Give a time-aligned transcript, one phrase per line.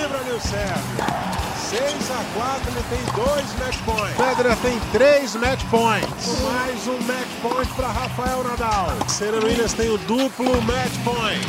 [0.00, 1.50] desequilibra, Nilson.
[1.68, 4.16] 6 a 4, ele tem dois match points.
[4.16, 6.40] Federer tem três match points.
[6.42, 9.08] Mais um match point para Rafael Nadal.
[9.08, 11.46] Serena Williams tem o duplo match point.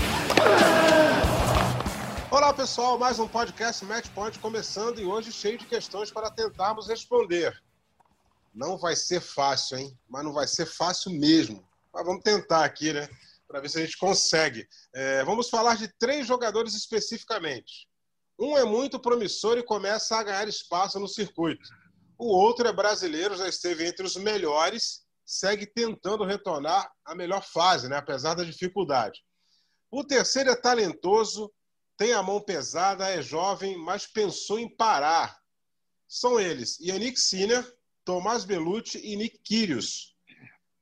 [2.29, 6.87] Olá pessoal, mais um podcast Match Point começando e hoje cheio de questões para tentarmos
[6.87, 7.53] responder.
[8.53, 9.97] Não vai ser fácil, hein?
[10.09, 11.63] Mas não vai ser fácil mesmo.
[11.93, 13.09] Mas vamos tentar aqui, né?
[13.47, 14.65] Para ver se a gente consegue.
[14.93, 17.90] É, vamos falar de três jogadores especificamente.
[18.41, 21.61] Um é muito promissor e começa a ganhar espaço no circuito.
[22.17, 27.87] O outro é brasileiro, já esteve entre os melhores, segue tentando retornar à melhor fase,
[27.87, 27.97] né?
[27.97, 29.21] apesar da dificuldade.
[29.91, 31.53] O terceiro é talentoso,
[31.95, 35.37] tem a mão pesada, é jovem, mas pensou em parar.
[36.07, 37.63] São eles Yannick Sinner,
[38.03, 40.15] Tomás Belucci e Nick Kyrgios.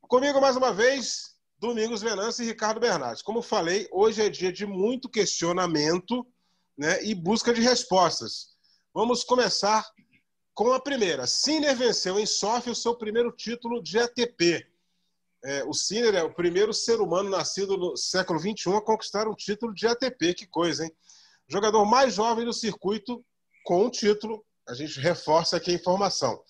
[0.03, 3.21] Comigo mais uma vez, Domingos Venâncio e Ricardo Bernardes.
[3.21, 6.25] Como falei, hoje é dia de muito questionamento
[6.79, 8.55] né, e busca de respostas.
[8.93, 9.85] Vamos começar
[10.53, 11.27] com a primeira.
[11.27, 14.65] Sinner venceu em Sofia o seu primeiro título de ATP.
[15.43, 19.35] É, o Sinner é o primeiro ser humano nascido no século XXI a conquistar um
[19.35, 20.33] título de ATP.
[20.33, 20.91] Que coisa, hein?
[21.49, 23.23] Jogador mais jovem do circuito
[23.65, 24.45] com um título.
[24.65, 26.41] A gente reforça aqui a informação.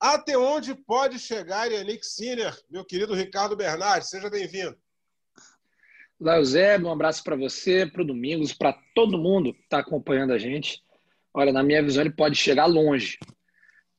[0.00, 4.08] Até onde pode chegar Yannick Sinner, meu querido Ricardo Bernardes?
[4.08, 4.78] Seja bem-vindo.
[6.20, 10.32] Olá, Eusébio, um abraço para você, para o Domingos, para todo mundo que está acompanhando
[10.32, 10.80] a gente.
[11.34, 13.18] Olha, na minha visão, ele pode chegar longe,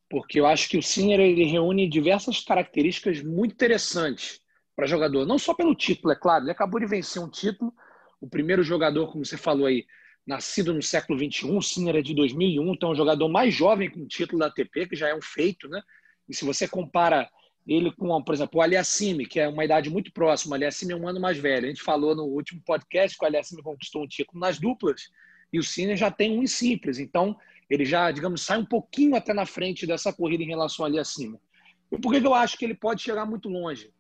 [0.09, 4.39] porque eu acho que o Sinner ele reúne diversas características muito interessantes
[4.77, 7.73] para jogador, não só pelo título, é claro, ele acabou de vencer um título,
[8.21, 9.85] o primeiro jogador, como você falou aí,
[10.25, 13.89] nascido no século XXI, o Sinner é de 2001, então é um jogador mais jovem
[13.89, 15.81] com título da ATP, que já é um feito, né?
[16.29, 17.29] E se você compara
[17.67, 20.51] ele com, por exemplo, o Aliassime, que é uma idade muito próxima.
[20.51, 21.65] O Aliassime é um ano mais velho.
[21.65, 25.09] A gente falou no último podcast que o Aliassime conquistou um título nas duplas
[25.51, 26.99] e o Sinner já tem um em simples.
[26.99, 27.35] Então,
[27.69, 31.39] ele já, digamos, sai um pouquinho até na frente dessa corrida em relação ali acima.
[31.91, 33.91] E por que eu acho que ele pode chegar muito longe?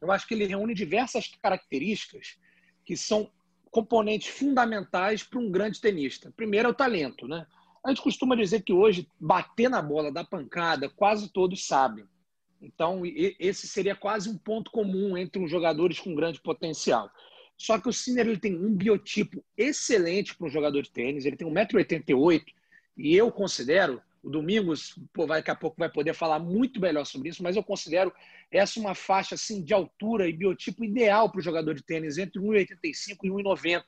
[0.00, 2.36] Eu acho que ele reúne diversas características
[2.84, 3.30] que são
[3.70, 6.32] componentes fundamentais para um grande tenista.
[6.36, 7.46] Primeiro é o talento, né?
[7.84, 12.04] A gente costuma dizer que hoje bater na bola, dar pancada, quase todos sabem.
[12.60, 13.02] Então,
[13.38, 17.10] esse seria quase um ponto comum entre os jogadores com grande potencial.
[17.56, 21.36] Só que o Sinner ele tem um biotipo excelente para um jogador de tênis, ele
[21.36, 22.44] tem 1,88m,
[22.96, 27.04] e eu considero, o Domingos pô, vai, daqui a pouco vai poder falar muito melhor
[27.04, 28.12] sobre isso, mas eu considero
[28.50, 32.40] essa uma faixa assim, de altura e biotipo ideal para o jogador de tênis, entre
[32.40, 33.84] 1,85 e 1,90,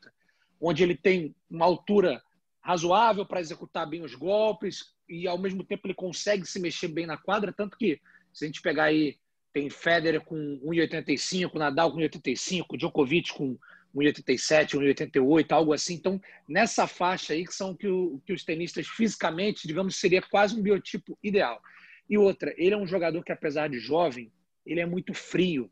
[0.60, 2.22] onde ele tem uma altura
[2.60, 7.06] razoável para executar bem os golpes e, ao mesmo tempo, ele consegue se mexer bem
[7.06, 8.00] na quadra, tanto que
[8.32, 9.18] se a gente pegar aí,
[9.52, 13.58] tem Federer com 1,85, Nadal com 1,85, Djokovic com
[13.94, 15.94] 1,87, 1,88, algo assim.
[15.94, 20.56] Então, nessa faixa aí, que são que, o, que os tenistas fisicamente, digamos, seria quase
[20.56, 21.60] um biotipo ideal.
[22.08, 24.32] E outra, ele é um jogador que, apesar de jovem,
[24.64, 25.70] ele é muito frio.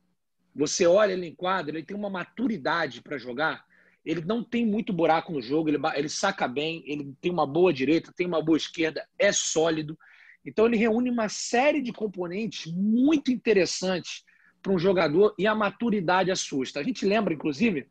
[0.54, 3.64] Você olha ele em quadra, ele tem uma maturidade para jogar.
[4.04, 7.72] Ele não tem muito buraco no jogo, ele, ele saca bem, ele tem uma boa
[7.72, 9.98] direita, tem uma boa esquerda, é sólido.
[10.44, 14.24] Então, ele reúne uma série de componentes muito interessantes
[14.62, 16.80] para um jogador e a maturidade assusta.
[16.80, 17.88] A gente lembra, inclusive,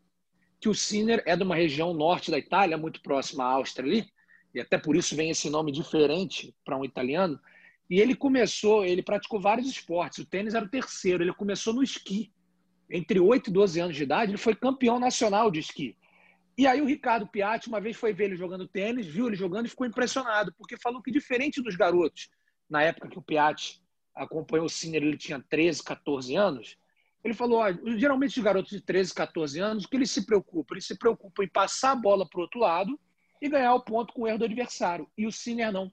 [0.60, 4.08] que o Sinner é de uma região norte da Itália, muito próxima à Áustria ali,
[4.54, 7.40] e até por isso vem esse nome diferente para um italiano.
[7.90, 10.20] E ele começou, ele praticou vários esportes.
[10.20, 11.24] O tênis era o terceiro.
[11.24, 12.32] Ele começou no esqui.
[12.90, 15.96] Entre 8 e 12 anos de idade, ele foi campeão nacional de esqui.
[16.58, 19.68] E aí o Ricardo Piatti, uma vez foi ver ele jogando tênis, viu ele jogando
[19.68, 22.30] e ficou impressionado, porque falou que diferente dos garotos
[22.70, 23.82] na época que o Piatti
[24.16, 26.78] acompanhou o Sinner, ele tinha 13, 14 anos.
[27.24, 27.62] Ele falou:
[27.98, 30.76] geralmente os garotos de 13, 14 anos, o que eles se preocupam?
[30.76, 33.00] Eles se preocupam em passar a bola para o outro lado
[33.42, 35.08] e ganhar o ponto com o erro do adversário.
[35.18, 35.92] E o Sinner não.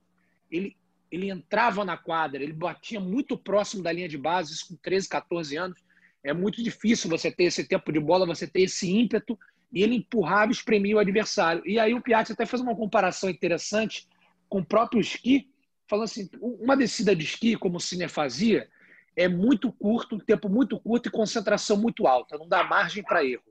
[0.51, 0.77] Ele,
[1.11, 5.57] ele entrava na quadra, ele batia muito próximo da linha de base, com 13, 14
[5.57, 5.85] anos.
[6.23, 9.39] É muito difícil você ter esse tempo de bola, você ter esse ímpeto,
[9.73, 11.63] e ele empurrava e espremia o adversário.
[11.67, 14.09] E aí o Piatti até fez uma comparação interessante
[14.49, 15.51] com o próprio esqui,
[15.87, 18.69] falando assim, uma descida de esqui, como o Cine fazia,
[19.17, 23.43] é muito curto, tempo muito curto e concentração muito alta, não dá margem para erro.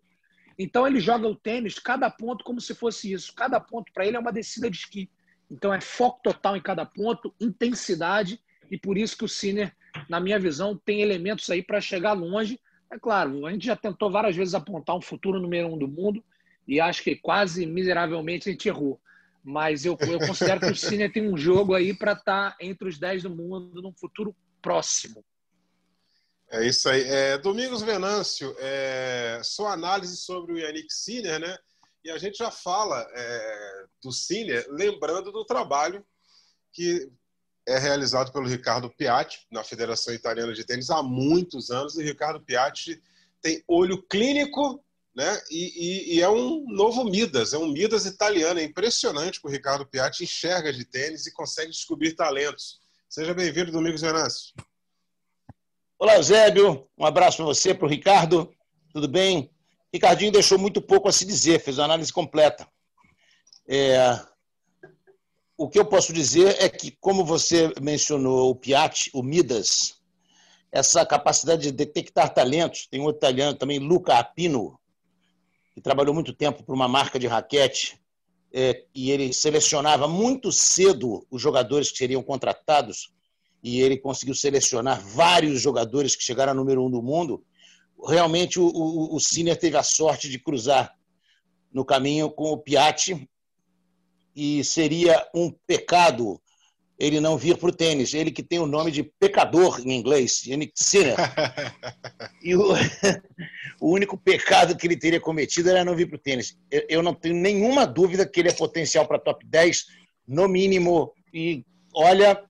[0.57, 3.33] Então ele joga o tênis, cada ponto como se fosse isso.
[3.33, 5.09] Cada ponto para ele é uma descida de esqui.
[5.49, 8.39] Então é foco total em cada ponto, intensidade,
[8.69, 9.75] e por isso que o Sinner,
[10.09, 12.59] na minha visão, tem elementos aí para chegar longe.
[12.91, 16.23] É claro, a gente já tentou várias vezes apontar um futuro número um do mundo,
[16.67, 18.99] e acho que quase miseravelmente a gente errou
[19.43, 22.87] mas eu, eu considero que o Cine tem um jogo aí para estar tá entre
[22.87, 25.23] os 10 do mundo num futuro próximo.
[26.49, 27.03] É isso aí.
[27.03, 31.57] É, Domingos Venâncio, é, sua análise sobre o Yannick Sinner, né?
[32.05, 36.05] E a gente já fala é, do Cine, lembrando do trabalho
[36.71, 37.09] que
[37.67, 41.95] é realizado pelo Ricardo Piatti, na Federação Italiana de Tênis, há muitos anos.
[41.97, 43.01] E o Ricardo Piatti
[43.41, 44.83] tem olho clínico
[45.15, 45.39] né?
[45.49, 48.59] E, e, e, é um novo Midas, é um Midas italiano.
[48.59, 52.79] É impressionante que o Ricardo Piatti enxerga de tênis e consegue descobrir talentos.
[53.07, 54.53] Seja bem-vindo, Domingos Venâncio.
[55.99, 56.89] Olá, Eusébio.
[56.97, 58.51] Um abraço para você, para o Ricardo.
[58.91, 59.51] Tudo bem?
[59.93, 62.67] Ricardinho deixou muito pouco a se dizer, fez uma análise completa.
[63.67, 64.19] É...
[65.55, 70.01] O que eu posso dizer é que, como você mencionou o Piatti, o Midas,
[70.71, 74.79] essa capacidade de detectar talentos, tem um italiano também, Luca Apino,
[75.73, 77.99] que trabalhou muito tempo para uma marca de raquete,
[78.53, 83.11] é, e ele selecionava muito cedo os jogadores que seriam contratados,
[83.63, 87.43] e ele conseguiu selecionar vários jogadores que chegaram a número um do mundo.
[88.07, 90.93] Realmente, o, o, Sinner teve a sorte de cruzar
[91.71, 93.27] no caminho com o Piatti,
[94.35, 96.41] e seria um pecado
[97.03, 98.13] ele não vir para o tênis.
[98.13, 101.17] Ele que tem o nome de pecador em inglês, Yannick Sinner.
[102.41, 102.71] e o,
[103.81, 106.57] o, único pecado que ele teria cometido era não vir para o tênis.
[106.71, 109.83] Eu, eu, não tenho nenhuma dúvida que ele é potencial para top 10,
[110.25, 111.11] no mínimo.
[111.33, 112.41] E olha,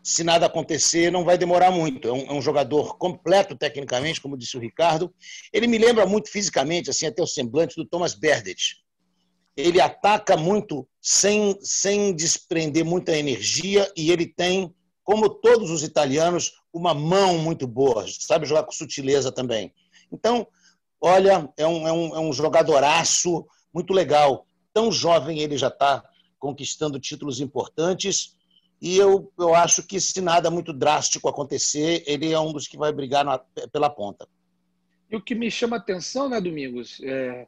[0.00, 2.06] se nada acontecer, não vai demorar muito.
[2.06, 5.12] É um, é um, jogador completo tecnicamente, como disse o Ricardo.
[5.52, 8.76] Ele me lembra muito fisicamente, assim, até o semblante do Thomas Berdych
[9.58, 16.60] ele ataca muito sem, sem desprender muita energia e ele tem, como todos os italianos,
[16.70, 19.72] uma mão muito boa, sabe jogar com sutileza também.
[20.12, 20.46] Então,
[21.00, 24.46] olha, é um, é um, é um jogadoraço muito legal.
[24.70, 26.04] Tão jovem ele já está
[26.38, 28.36] conquistando títulos importantes
[28.78, 32.76] e eu, eu acho que se nada muito drástico acontecer, ele é um dos que
[32.76, 33.38] vai brigar na,
[33.72, 34.28] pela ponta.
[35.10, 37.46] E o que me chama a atenção, né, Domingos, é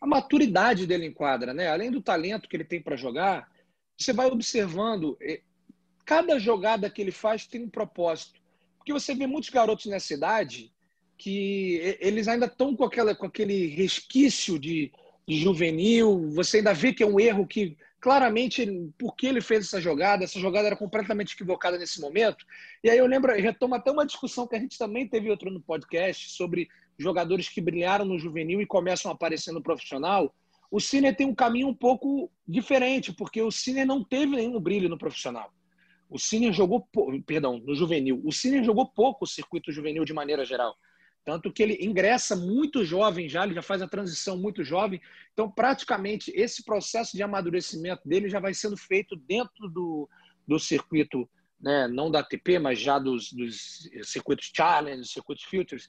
[0.00, 1.68] a maturidade dele em quadra, né?
[1.68, 3.50] Além do talento que ele tem para jogar,
[3.96, 5.40] você vai observando eh,
[6.04, 8.40] cada jogada que ele faz tem um propósito.
[8.78, 10.72] Porque você vê muitos garotos nessa idade
[11.16, 14.92] que eles ainda estão com, aquela, com aquele resquício de,
[15.26, 18.64] de juvenil, você ainda vê que é um erro que claramente
[18.96, 22.46] por que ele fez essa jogada, essa jogada era completamente equivocada nesse momento.
[22.82, 25.60] E aí eu lembro, retomo até uma discussão que a gente também teve outro no
[25.60, 26.68] podcast sobre
[26.98, 30.34] jogadores que brilharam no juvenil e começam a aparecer no profissional,
[30.70, 34.88] o Sinner tem um caminho um pouco diferente, porque o Sinner não teve nenhum brilho
[34.88, 35.52] no profissional.
[36.10, 36.88] O Sinner jogou,
[37.26, 38.20] perdão, no juvenil.
[38.24, 40.76] O Sinner jogou pouco o circuito juvenil de maneira geral.
[41.24, 45.00] Tanto que ele ingressa muito jovem já, ele já faz a transição muito jovem.
[45.32, 50.08] Então, praticamente, esse processo de amadurecimento dele já vai sendo feito dentro do,
[50.46, 51.28] do circuito,
[51.60, 55.86] né, não da ATP, mas já dos, dos circuitos Challenge, circuitos Futures.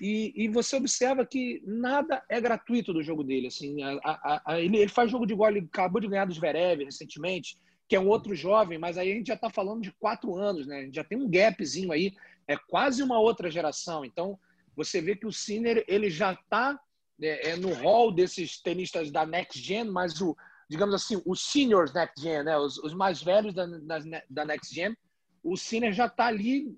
[0.00, 3.46] E, e, você observa que nada é gratuito do jogo dele.
[3.46, 6.36] Assim, a, a, a, ele, ele, faz jogo de gol, ele acabou de ganhar dos
[6.36, 7.56] Zverev recentemente,
[7.88, 10.66] que é um outro jovem, mas aí a gente já está falando de quatro anos,
[10.66, 10.88] né?
[10.92, 12.14] Já tem um gapzinho aí,
[12.46, 14.04] é quase uma outra geração.
[14.04, 14.38] Então,
[14.74, 16.78] você vê que o Sinner ele já está
[17.20, 20.36] é, é, no hall desses tenistas da Next Gen, mas o,
[20.68, 22.58] digamos assim, os seniors Next Gen, né?
[22.58, 24.96] os, os mais velhos da, da, da Next Gen,
[25.42, 26.76] o Sinner já está ali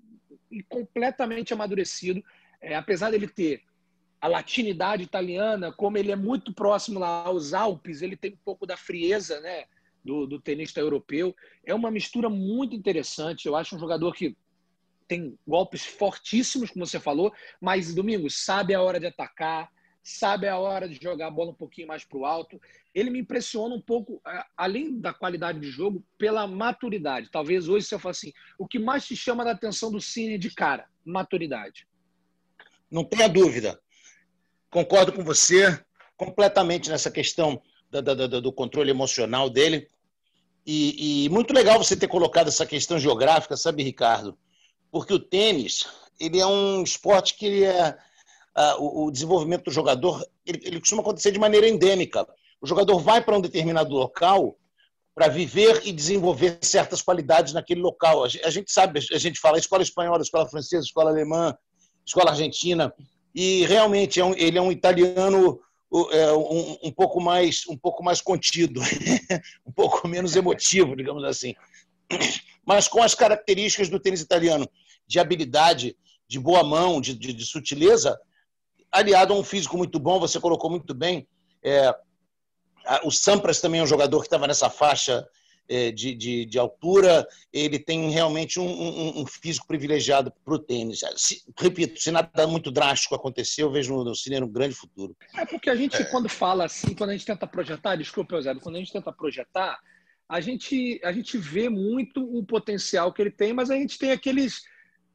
[0.69, 2.23] completamente amadurecido
[2.61, 3.63] é, apesar dele ter
[4.21, 8.65] a latinidade italiana, como ele é muito próximo lá aos Alpes, ele tem um pouco
[8.65, 9.65] da frieza né,
[10.03, 11.35] do, do tenista europeu.
[11.65, 13.45] É uma mistura muito interessante.
[13.45, 14.35] Eu acho um jogador que
[15.07, 19.71] tem golpes fortíssimos, como você falou, mas Domingos sabe a hora de atacar,
[20.03, 22.61] sabe a hora de jogar a bola um pouquinho mais para o alto.
[22.93, 24.21] Ele me impressiona um pouco,
[24.55, 27.31] além da qualidade de jogo, pela maturidade.
[27.31, 30.37] Talvez hoje, se eu falar assim, o que mais te chama a atenção do Cine
[30.37, 30.87] de cara?
[31.03, 31.88] Maturidade.
[32.91, 33.79] Não tenha dúvida.
[34.69, 35.79] Concordo com você
[36.17, 39.87] completamente nessa questão da, da, da, do controle emocional dele.
[40.65, 44.37] E, e, muito legal você ter colocado essa questão geográfica, sabe, Ricardo?
[44.91, 45.87] Porque o tênis
[46.19, 47.97] ele é um esporte que ele é,
[48.77, 52.27] o, o, desenvolvimento do jogador ele, ele costuma acontecer de maneira endêmica.
[52.61, 54.57] O jogador vai para um determinado local
[55.15, 58.23] para viver e desenvolver certas qualidades naquele local.
[58.23, 61.57] A gente sabe, a gente fala escola espanhola, escola francesa, escola alemã,
[62.05, 62.93] escola argentina,
[63.33, 65.59] e realmente é um, ele é um italiano
[66.11, 68.81] é, um, um, pouco mais um pouco mais contido,
[69.65, 71.55] um pouco menos emotivo, digamos assim,
[72.65, 74.69] mas com as características do tênis italiano
[75.07, 78.19] de habilidade, de boa mão, de, de, de sutileza,
[78.91, 80.19] aliado a um físico muito bom.
[80.19, 81.27] Você colocou muito bem.
[81.63, 81.93] É,
[83.03, 85.27] o Sampras também é um jogador que estava nessa faixa
[85.91, 91.01] de, de, de, altura, ele tem realmente um, um, um físico privilegiado para o tênis.
[91.15, 95.15] Se, repito, se nada muito drástico acontecer, eu vejo no, no Cine um grande futuro.
[95.35, 96.05] É porque a gente, é.
[96.05, 99.79] quando fala assim, quando a gente tenta projetar, desculpa, Eusébio, quando a gente tenta projetar,
[100.27, 104.11] a gente, a gente vê muito o potencial que ele tem, mas a gente tem
[104.11, 104.63] aqueles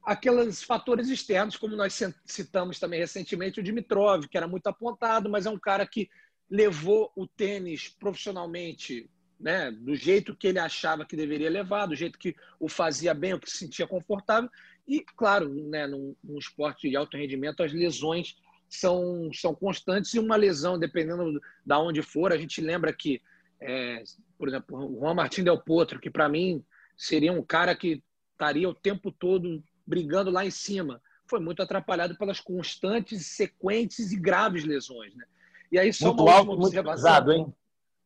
[0.04, 5.46] aqueles fatores externos, como nós citamos também recentemente o Dimitrov, que era muito apontado, mas
[5.46, 6.10] é um cara que
[6.50, 9.08] levou o tênis profissionalmente
[9.44, 13.34] né, do jeito que ele achava que deveria levar, do jeito que o fazia bem,
[13.34, 14.48] o que se sentia confortável.
[14.88, 18.38] E, claro, né, num, num esporte de alto rendimento, as lesões
[18.70, 23.20] são, são constantes e uma lesão, dependendo da onde for, a gente lembra que,
[23.60, 24.02] é,
[24.38, 26.64] por exemplo, o Juan Martín Del Potro, que para mim
[26.96, 32.16] seria um cara que estaria o tempo todo brigando lá em cima, foi muito atrapalhado
[32.16, 35.14] pelas constantes, sequentes e graves lesões.
[35.14, 35.24] Né?
[35.70, 37.54] E aí, só muito alto, muito pesado, hein?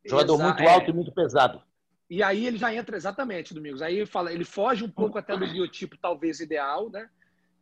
[0.05, 0.89] Jogador Exa muito alto é.
[0.89, 1.61] e muito pesado.
[2.09, 3.81] E aí ele já entra exatamente, Domingos.
[3.81, 7.07] Aí ele fala, ele foge um pouco até do biotipo talvez ideal, né?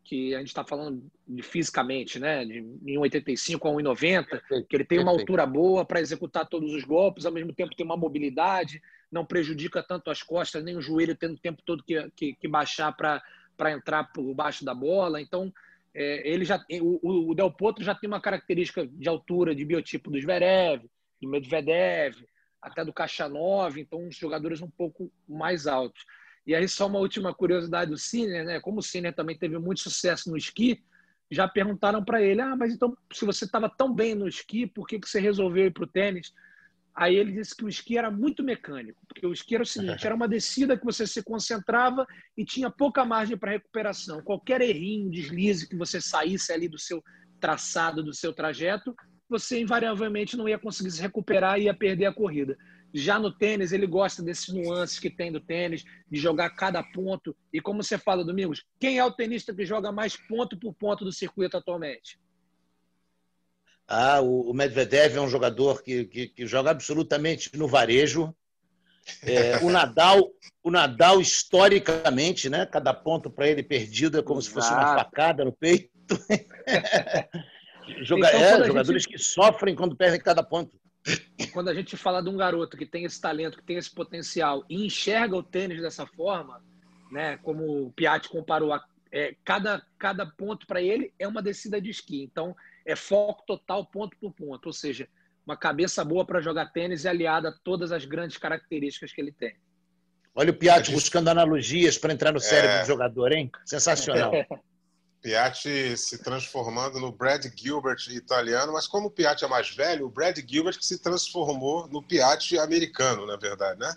[0.06, 2.46] Que a gente está falando de fisicamente, né?
[2.46, 7.26] De 1,85 a 1,90, que ele tem uma altura boa para executar todos os golpes,
[7.26, 11.34] ao mesmo tempo tem uma mobilidade, não prejudica tanto as costas, nem o joelho tendo
[11.34, 15.22] o tempo todo que, que, que baixar para entrar por baixo da bola.
[15.22, 15.54] Então,
[15.94, 20.10] é, ele já o, o Del Potro já tem uma característica de altura, de biotipo
[20.10, 20.86] do Zverev,
[21.22, 22.16] do Medvedev,
[22.62, 26.04] até do Kachanov, então uns jogadores um pouco mais altos.
[26.46, 28.60] E aí só uma última curiosidade do Sinner, né?
[28.60, 30.84] Como o Sinner também teve muito sucesso no esqui,
[31.30, 34.88] já perguntaram para ele: "Ah, mas então se você estava tão bem no esqui, por
[34.88, 36.34] que que você resolveu ir para o tênis?"
[36.96, 40.06] Aí ele disse que o esqui era muito mecânico, porque o esqui era o seguinte:
[40.06, 44.24] era uma descida que você se concentrava e tinha pouca margem para recuperação.
[44.24, 47.04] Qualquer errinho, deslize que você saísse ali do seu
[47.40, 48.96] traçado, do seu trajeto,
[49.30, 52.58] você invariavelmente não ia conseguir se recuperar e ia perder a corrida.
[52.94, 57.36] Já no tênis, ele gosta desses nuances que tem do tênis, de jogar cada ponto.
[57.52, 61.04] E como você fala, Domingos, quem é o tenista que joga mais ponto por ponto
[61.04, 62.20] do circuito atualmente?
[63.88, 68.36] Ah, o Medvedev é um jogador que, que, que joga absolutamente no varejo.
[69.24, 70.30] É, o Nadal,
[70.62, 72.66] o Nadal historicamente, né?
[72.66, 74.48] Cada ponto para ele perdido é como Exato.
[74.48, 75.90] se fosse uma facada no peito.
[78.04, 78.28] Joga...
[78.28, 79.14] Então, é, jogadores gente...
[79.14, 80.80] que sofrem quando perdem cada ponto.
[81.54, 84.66] Quando a gente fala de um garoto que tem esse talento, que tem esse potencial
[84.70, 86.62] e enxerga o tênis dessa forma,
[87.12, 91.80] né, como o Piatti comparou, a, é, cada, cada ponto para ele é uma descida
[91.80, 92.24] de esqui.
[92.24, 94.66] Então, é foco total, ponto por ponto.
[94.66, 95.08] Ou seja,
[95.46, 99.32] uma cabeça boa para jogar tênis e aliada a todas as grandes características que ele
[99.32, 99.56] tem.
[100.36, 102.82] Olha o Piatti buscando analogias para entrar no cérebro é...
[102.82, 103.50] do jogador, hein?
[103.66, 104.32] Sensacional.
[105.22, 110.10] Piatti se transformando no Brad Gilbert italiano, mas como o Piatti é mais velho, o
[110.10, 113.96] Brad Gilbert que se transformou no Piatti americano, na verdade, né?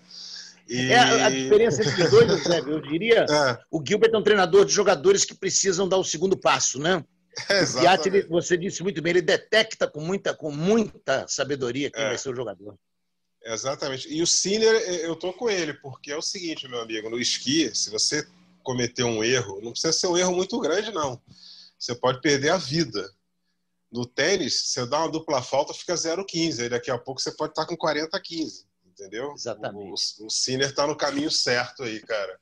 [0.69, 0.93] E...
[0.93, 3.59] É a, diferença entre os dois, Zé, eu diria, é.
[3.71, 7.05] o Gilbert é um treinador de jogadores que precisam dar o segundo passo, né?
[7.49, 11.91] É, o Piatti, ele, você disse muito bem, ele detecta com muita, com muita sabedoria
[11.91, 12.09] quem é.
[12.09, 12.77] vai ser o jogador.
[13.45, 14.13] Exatamente.
[14.13, 17.75] E o Sinner, eu tô com ele, porque é o seguinte, meu amigo, no esqui,
[17.75, 18.27] se você
[18.63, 21.21] cometer um erro, não precisa ser um erro muito grande, não.
[21.79, 23.11] Você pode perder a vida.
[23.91, 26.63] No tênis, você dá uma dupla falta, fica 0,15.
[26.63, 28.67] Aí daqui a pouco você pode estar com 40 15.
[28.87, 29.33] Entendeu?
[29.33, 30.21] Exatamente.
[30.21, 32.39] O, o Sinner está no caminho certo aí, cara.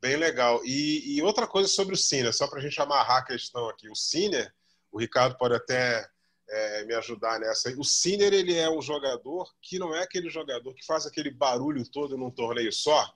[0.00, 0.60] Bem legal.
[0.64, 3.88] E, e outra coisa sobre o Sinner, só para a gente amarrar a questão aqui.
[3.88, 4.52] O Sinner,
[4.92, 6.06] o Ricardo pode até
[6.48, 7.70] é, me ajudar nessa.
[7.78, 11.88] O Sinner, ele é um jogador que não é aquele jogador que faz aquele barulho
[11.88, 13.14] todo num torneio só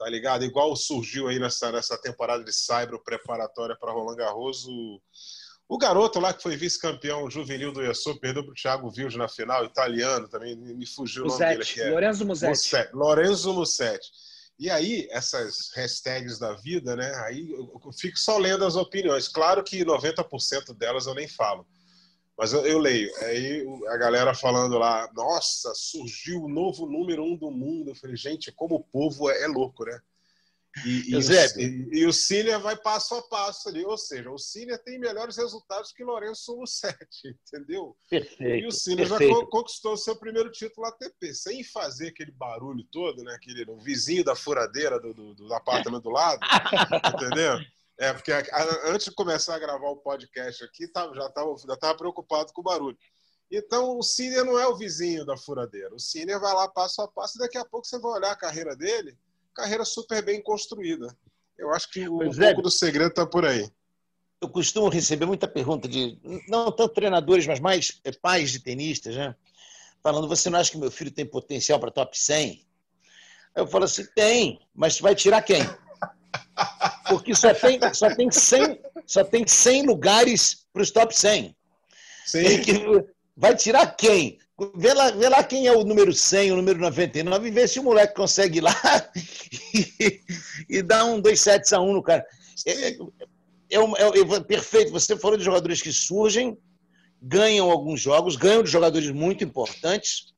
[0.00, 0.46] tá ligado?
[0.46, 4.98] Igual surgiu aí nessa, nessa temporada de Cyber preparatória para Roland Garros, o,
[5.68, 9.28] o, garoto lá que foi vice-campeão juvenil do ESO, perdeu para o Thiago Vilge na
[9.28, 11.74] final, italiano, também me fugiu Musetti, o nome dele.
[11.74, 12.48] Que é Lorenzo Musetti.
[12.48, 12.96] Musetti.
[12.96, 14.08] Lorenzo Musetti.
[14.58, 17.14] E aí, essas hashtags da vida, né?
[17.26, 19.28] Aí eu fico só lendo as opiniões.
[19.28, 21.66] Claro que 90% delas eu nem falo.
[22.40, 23.14] Mas eu, eu, leio.
[23.18, 27.90] Aí a galera falando lá, nossa, surgiu o novo número um do mundo.
[27.90, 30.00] Eu falei, gente, como o povo é, é louco, né?
[30.86, 33.84] E, e, o, e, e, o Cília vai passo a passo ali.
[33.84, 37.94] Ou seja, o Cília tem melhores resultados que Lourenço Musetti, entendeu?
[38.08, 38.64] Perfeito.
[38.64, 39.18] E o Cília já
[39.50, 43.34] conquistou o seu primeiro título ATP, sem fazer aquele barulho todo, né?
[43.34, 46.40] Aquele o vizinho da furadeira do, do, do apartamento do lado,
[47.14, 47.58] entendeu?
[48.00, 48.32] É, porque
[48.86, 52.64] antes de começar a gravar o podcast aqui, já estava já tava preocupado com o
[52.64, 52.96] barulho.
[53.52, 55.94] Então, o Cine não é o vizinho da furadeira.
[55.94, 58.36] O Cine vai lá passo a passo e daqui a pouco você vai olhar a
[58.36, 59.18] carreira dele,
[59.54, 61.14] carreira super bem construída.
[61.58, 62.46] Eu acho que o, um é.
[62.46, 63.70] pouco do segredo está por aí.
[64.40, 69.14] Eu costumo receber muita pergunta de, não tanto treinadores, mas mais é, pais de tenistas,
[69.14, 69.36] né?
[70.02, 72.66] Falando, você não acha que meu filho tem potencial para top 100?
[73.56, 75.60] Eu falo assim, tem, mas vai tirar quem?
[77.10, 81.54] Porque só tem, só tem, 100, só tem 100 lugares para os top 100.
[82.26, 82.40] Sim.
[83.36, 84.38] Vai tirar quem?
[84.76, 87.80] Vê lá, vê lá quem é o número 100, o número 99 e vê se
[87.80, 88.74] o moleque consegue ir lá
[89.74, 90.20] e,
[90.68, 92.24] e dar um 2 sets a 1 no cara.
[92.66, 92.96] É, é,
[93.70, 94.92] é, é, perfeito.
[94.92, 96.58] Você falou de jogadores que surgem,
[97.22, 100.34] ganham alguns jogos, ganham de jogadores muito importantes,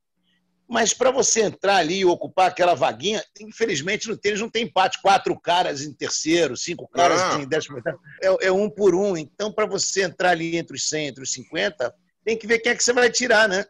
[0.72, 5.02] mas para você entrar ali e ocupar aquela vaguinha, infelizmente no tênis não tem empate.
[5.02, 7.38] Quatro caras em terceiro, cinco caras ah.
[7.38, 7.78] em décimo.
[8.22, 9.14] É, é um por um.
[9.14, 12.72] Então, para você entrar ali entre os 100, entre os 50, tem que ver quem
[12.72, 13.66] é que você vai tirar, né?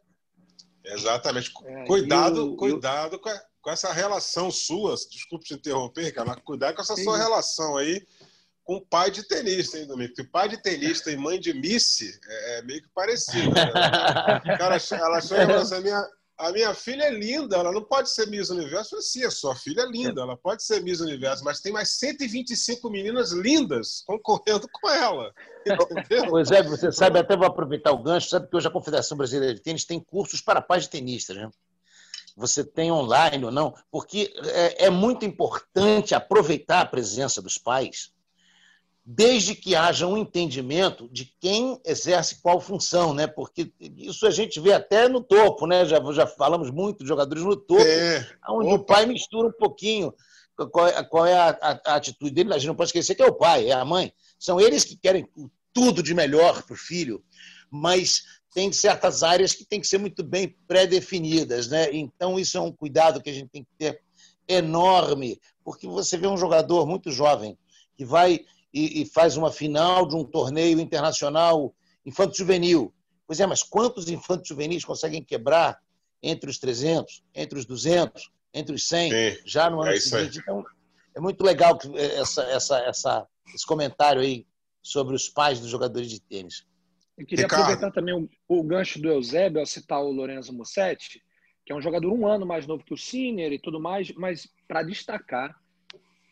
[0.85, 1.53] Exatamente.
[1.65, 4.95] É, cuidado, o, cuidado com, a, com, essa relação sua.
[5.11, 7.03] Desculpe te interromper, cara, mas cuidado com essa Sim.
[7.03, 8.01] sua relação aí
[8.63, 10.15] com pai de tenista, hein, Domingo?
[10.15, 13.51] Porque pai de tenista e mãe de Missy é, é meio que parecido.
[13.53, 13.73] Né?
[14.57, 16.09] cara, ela chega e fala assim, a minha,
[16.39, 18.87] a minha filha é linda, ela não pode ser Miss Universo.
[18.87, 21.73] Eu falei, sim, a sua filha é linda, ela pode ser Miss Universo, mas tem
[21.73, 25.33] mais 125 meninas lindas concorrendo com ela.
[25.65, 26.31] Entendeu?
[26.31, 29.55] Pois é, você sabe, até vou aproveitar o gancho, sabe que hoje a Confederação Brasileira
[29.55, 31.51] de Tênis tem cursos para pais de tenistas, né?
[32.37, 38.11] Você tem online ou não, porque é, é muito importante aproveitar a presença dos pais
[39.05, 43.27] desde que haja um entendimento de quem exerce qual função, né?
[43.27, 45.85] Porque isso a gente vê até no topo, né?
[45.85, 48.27] Já, já falamos muito de jogadores no topo, é.
[48.49, 48.83] onde Opa.
[48.83, 50.15] o pai mistura um pouquinho
[50.71, 52.55] qual é, qual é a, a, a, atitude dele.
[52.55, 54.13] A gente não pode esquecer que é o pai, é a mãe.
[54.39, 55.29] São eles que querem
[55.73, 57.25] tudo de melhor para o filho,
[57.71, 61.89] mas tem certas áreas que têm que ser muito bem pré-definidas, né?
[61.93, 64.01] Então isso é um cuidado que a gente tem que ter
[64.47, 67.57] enorme, porque você vê um jogador muito jovem
[67.97, 71.75] que vai e, e faz uma final de um torneio internacional
[72.05, 72.93] infanto-juvenil.
[73.27, 75.81] Pois é, mas quantos infantos juvenis conseguem quebrar
[76.23, 80.39] entre os 300, entre os 200, entre os 100, Sim, já no ano é seguinte?
[80.39, 80.65] Então,
[81.15, 84.47] é muito legal essa, essa, essa, esse comentário aí
[84.83, 86.67] sobre os pais dos jogadores de tênis.
[87.17, 87.63] Eu queria Ricardo.
[87.63, 91.23] aproveitar também o, o, gancho do Eusébio ao citar o Lorenzo Mussetti,
[91.65, 94.49] que é um jogador um ano mais novo que o Sinner e tudo mais, mas
[94.67, 95.55] para destacar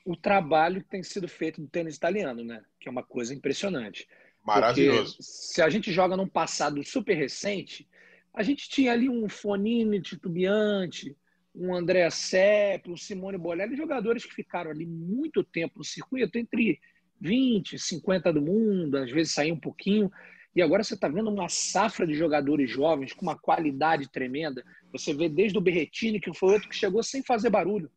[0.04, 2.62] o trabalho que tem sido feito do tênis italiano, né?
[2.79, 4.09] Que é uma coisa impressionante.
[4.44, 5.12] Maravilhoso.
[5.12, 7.88] Porque se a gente joga num passado super recente,
[8.33, 11.16] a gente tinha ali um Fonini titubeante,
[11.55, 16.81] um André Sepp, um Simone Bolelli, jogadores que ficaram ali muito tempo no circuito, entre
[17.20, 20.11] 20, 50 do mundo, às vezes saíam um pouquinho.
[20.55, 24.64] E agora você está vendo uma safra de jogadores jovens com uma qualidade tremenda.
[24.90, 27.90] Você vê desde o Berretini, que foi outro que chegou sem fazer barulho.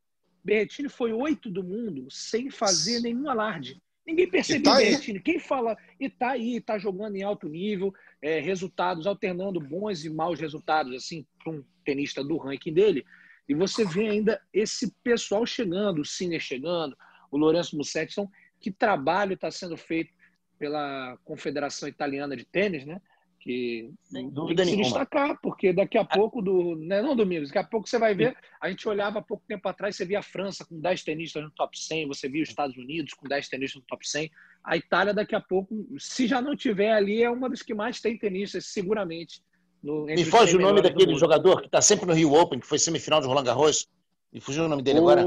[0.43, 3.81] Berretini foi oito do mundo sem fazer nenhum alarde.
[4.05, 5.19] Ninguém percebeu tá Berretini.
[5.19, 10.09] Quem fala e tá aí, tá jogando em alto nível, é, resultados, alternando bons e
[10.09, 13.05] maus resultados, assim, para um tenista do ranking dele.
[13.47, 16.97] E você vê ainda esse pessoal chegando, o Sinner chegando,
[17.31, 18.13] o Lourenço Mussetti.
[18.13, 18.29] Então,
[18.59, 20.13] que trabalho está sendo feito
[20.59, 23.01] pela Confederação Italiana de Tênis, né?
[23.43, 27.49] Que Sem dúvida tem que se destacar, porque daqui a pouco, do, né, não, Domingos,
[27.49, 30.19] daqui a pouco você vai ver, a gente olhava há pouco tempo atrás, você via
[30.19, 33.49] a França com 10 tenistas no top 100, você via os Estados Unidos com 10
[33.49, 34.31] tenistas no top 100,
[34.63, 37.99] a Itália daqui a pouco, se já não tiver ali, é uma das que mais
[37.99, 39.43] tem tenistas, seguramente.
[39.83, 42.79] No, Me foge o nome daquele jogador que está sempre no Rio Open, que foi
[42.79, 43.89] semifinal de Roland Garros,
[44.31, 45.09] me fugiu o nome dele o...
[45.09, 45.25] agora?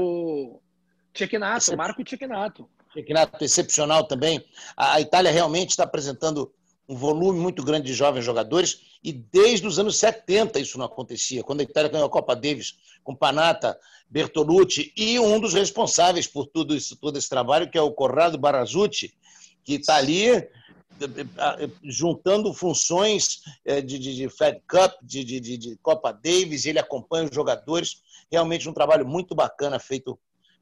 [1.13, 1.77] Excep...
[1.77, 2.67] Marco Cecchinato.
[2.91, 4.43] Cecchinato, excepcional também.
[4.75, 6.51] A, a Itália realmente está apresentando
[6.87, 11.43] um volume muito grande de jovens jogadores, e desde os anos 70 isso não acontecia,
[11.43, 13.77] quando a Itália ganhou a Copa Davis com Panata,
[14.09, 18.37] Bertolucci, e um dos responsáveis por tudo isso, todo esse trabalho, que é o Corrado
[18.37, 19.13] Barazzuti,
[19.63, 20.47] que está ali
[21.83, 27.25] juntando funções eh, de, de, de Fed Cup, de, de, de Copa Davis, ele acompanha
[27.25, 30.17] os jogadores, realmente um trabalho muito bacana feito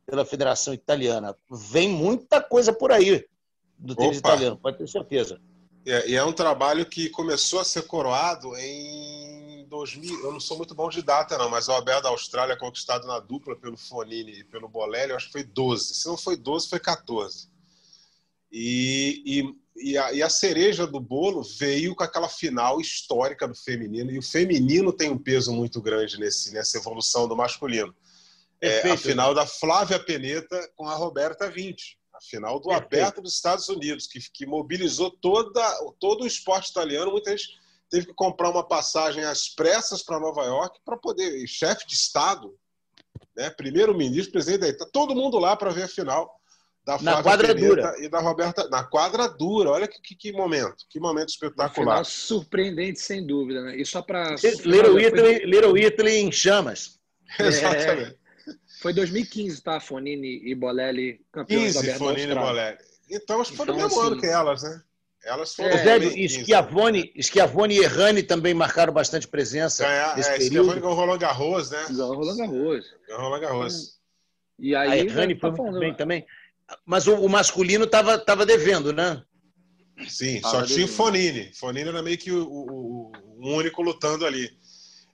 [0.05, 1.35] pela Federação Italiana.
[1.49, 3.25] Vem muita coisa por aí
[3.77, 5.39] do tênis italiano, pode ter certeza.
[5.85, 10.23] É, e é um trabalho que começou a ser coroado em 2000.
[10.23, 13.19] Eu não sou muito bom de data, não, mas o Aberto da Austrália, conquistado na
[13.19, 15.93] dupla pelo Fonini e pelo Bolelli, eu acho que foi 12.
[15.93, 17.47] Se não foi 12, foi 14.
[18.51, 19.21] E,
[19.77, 24.09] e, e, a, e a cereja do bolo veio com aquela final histórica do feminino.
[24.09, 27.95] E o feminino tem um peso muito grande nesse, nessa evolução do masculino.
[28.59, 32.93] É, a final da Flávia Peneta com a Roberta 20 a final do Perfeito.
[32.93, 35.61] Aberto dos Estados Unidos, que, que mobilizou toda,
[35.99, 37.11] todo o esporte italiano.
[37.11, 37.49] Muita gente
[37.89, 41.47] teve que comprar uma passagem às pressas para Nova York para poder.
[41.47, 42.53] Chefe de Estado,
[43.35, 46.39] né, primeiro-ministro, presidente, tá todo mundo lá para ver a final
[46.85, 49.71] da na quadra dura e da Roberta na quadra dura.
[49.71, 51.95] Olha que, que, que momento, que momento espetacular.
[51.95, 53.75] Final surpreendente, sem dúvida, né?
[53.75, 56.99] E só para Little Italy, Little Italy em chamas.
[57.39, 58.11] Exatamente.
[58.11, 58.24] É
[58.85, 59.79] Foi 2015, tá?
[59.79, 62.77] Fonini e Bolelli campeões 15, da Fonini e Bolelli.
[63.09, 64.83] Então acho que foi então, no mesmo assim, ano que elas, né?
[65.23, 65.71] Elas foram.
[65.71, 69.83] É, Schiavone, Schiavone e Errani também marcaram bastante presença.
[69.83, 70.51] Ganhar, nesse é, período.
[70.51, 71.83] Schiavone ganhou Roland Garros, né?
[71.89, 72.85] Ganhou Roland Garros.
[73.07, 73.99] Ganhou Roland Garros.
[74.59, 76.23] E aí, a Errani foi tá muito bem também.
[76.85, 79.23] Mas o, o masculino estava tava devendo, né?
[80.07, 81.51] Sim, só tinha o Fonini.
[81.55, 84.55] Fonini era meio que o, o, o, único lutando ali.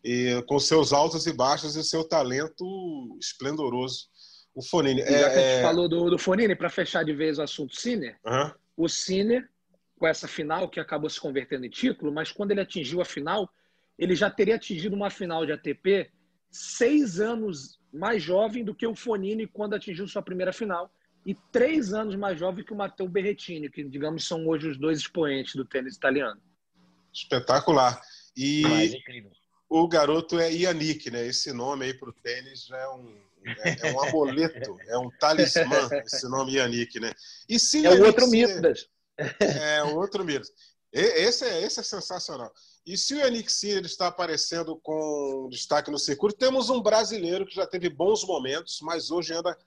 [0.03, 4.09] E com seus altos e baixos e seu talento esplendoroso.
[4.53, 5.01] O Fonini.
[5.01, 5.61] já é, que a gente é...
[5.61, 8.51] falou do, do Fonini, para fechar de vez o assunto Sinner, uhum.
[8.75, 9.47] o Sinner,
[9.97, 13.49] com essa final que acabou se convertendo em título, mas quando ele atingiu a final,
[13.97, 16.11] ele já teria atingido uma final de ATP
[16.49, 20.91] seis anos mais jovem do que o Fonini quando atingiu sua primeira final
[21.25, 24.99] e três anos mais jovem que o Matteo Berrettini, que, digamos, são hoje os dois
[24.99, 26.41] expoentes do tênis italiano.
[27.13, 28.01] Espetacular.
[28.35, 28.63] E
[29.71, 31.25] o garoto é Yannick, né?
[31.25, 35.10] Esse nome aí para o tênis já é um, é, é, um amuleto, é um
[35.17, 37.13] talismã, esse nome Yannick, né?
[37.47, 38.89] E se é o outro Midas.
[39.39, 40.47] É, o outro mito.
[40.91, 42.51] Esse é, esse é sensacional.
[42.86, 47.55] E se o Yannick Sinner está aparecendo com destaque no circuito, temos um brasileiro que
[47.55, 49.57] já teve bons momentos, mas hoje anda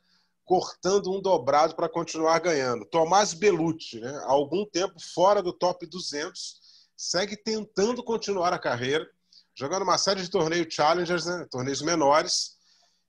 [0.44, 2.84] cortando um dobrado para continuar ganhando.
[2.84, 4.10] Tomás Belucci, né?
[4.24, 6.60] há algum tempo fora do top 200,
[6.96, 9.08] segue tentando continuar a carreira,
[9.56, 11.46] jogando uma série de torneios challengers, né?
[11.50, 12.54] torneios menores.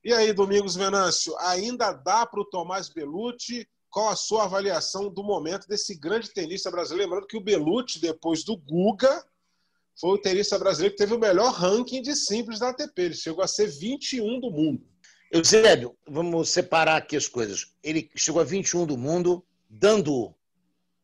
[0.03, 3.67] E aí, Domingos Venâncio, ainda dá para o Tomás Belucci?
[3.89, 7.09] Qual a sua avaliação do momento desse grande tenista brasileiro?
[7.09, 9.25] Lembrando que o Belucci, depois do Guga,
[9.99, 13.01] foi o tenista brasileiro que teve o melhor ranking de simples da ATP.
[13.01, 14.85] Ele chegou a ser 21 do mundo.
[15.31, 17.73] Eusébio, vamos separar aqui as coisas.
[17.81, 20.35] Ele chegou a 21 do mundo, dando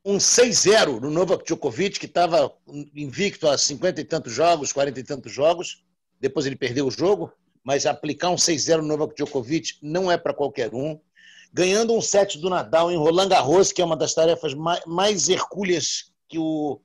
[0.04, 2.52] um 6-0 no Novak Djokovic, que estava
[2.96, 5.84] invicto a 50 e tantos jogos, 40 e tantos jogos.
[6.20, 7.32] Depois ele perdeu o jogo,
[7.64, 11.00] mas aplicar um 6-0 no Novak Djokovic não é para qualquer um.
[11.54, 14.54] Ganhando um set do Nadal em Roland Garros, que é uma das tarefas
[14.88, 16.80] mais, hercúleas que o,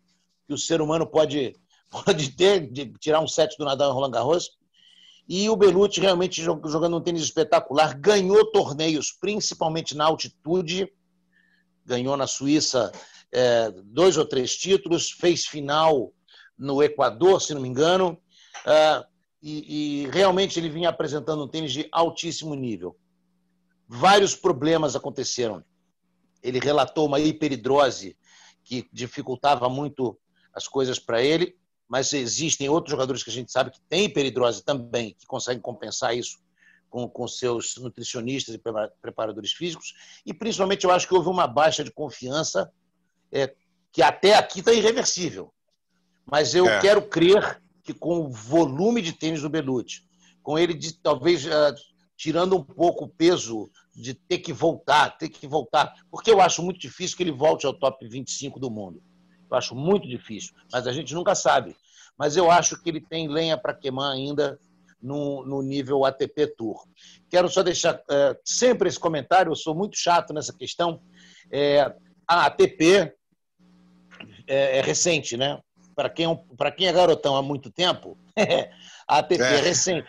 [0.47, 1.55] que o ser humano pode,
[2.05, 4.51] pode ter, de tirar um set do Nadal em Roland Garros.
[5.29, 10.89] E o Belucci realmente jogando um tênis espetacular, ganhou torneios, principalmente na altitude,
[11.87, 12.93] ganhou na Suíça
[13.33, 16.13] é, dois ou três títulos, fez final
[16.59, 18.19] no Equador, se não me engano,
[18.67, 19.05] é,
[19.43, 22.97] e, e, realmente ele vinha apresentando um tênis de altíssimo nível.
[23.87, 25.65] Vários problemas aconteceram.
[26.43, 28.17] Ele relatou uma hiperidrose
[28.65, 30.19] que dificultava muito
[30.53, 34.65] as coisas para ele, mas existem outros jogadores que a gente sabe que têm hiperidrose
[34.65, 36.39] também, que conseguem compensar isso
[36.89, 38.61] com, com seus nutricionistas e
[39.01, 39.95] preparadores físicos.
[40.25, 42.73] E, principalmente, eu acho que houve uma baixa de confiança
[43.33, 43.55] é,
[43.93, 45.53] que até aqui está irreversível.
[46.25, 46.81] Mas eu é.
[46.81, 50.03] quero crer que com o volume de tênis do Belucci,
[50.43, 51.75] com ele de, talvez uh,
[52.17, 56.63] tirando um pouco o peso de ter que voltar, ter que voltar, porque eu acho
[56.63, 59.03] muito difícil que ele volte ao top 25 do mundo.
[59.51, 61.77] Eu acho muito difícil, mas a gente nunca sabe.
[62.19, 64.59] Mas eu acho que ele tem lenha para queimar ainda
[65.01, 66.87] no, no, nível ATP Tour.
[67.29, 71.01] Quero só deixar é, sempre esse comentário, eu sou muito chato nessa questão.
[71.51, 71.95] É,
[72.27, 73.13] a ATP
[74.47, 75.61] é, é, recente, né?
[75.95, 78.19] Para quem, é quem é garotão há muito tempo,
[79.09, 79.55] a ATP é.
[79.55, 80.09] é recente.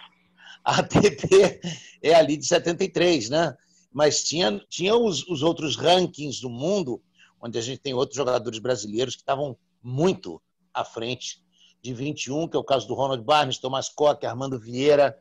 [0.63, 1.62] A ATP
[2.02, 3.56] é ali de 73, né?
[3.91, 7.02] Mas tinha, tinha os, os outros rankings do mundo
[7.41, 10.41] onde a gente tem outros jogadores brasileiros que estavam muito
[10.73, 11.41] à frente
[11.88, 15.17] de 21, que é o caso do Ronald Barnes, Tomás Coque, Armando Vieira,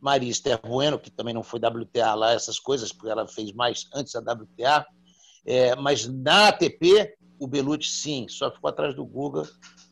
[0.00, 3.88] Maria Esther Bueno, que também não foi WTA lá, essas coisas, porque ela fez mais
[3.94, 4.86] antes da WTA.
[5.46, 9.48] É, mas na ATP, o Belucci, sim, só ficou atrás do Guga,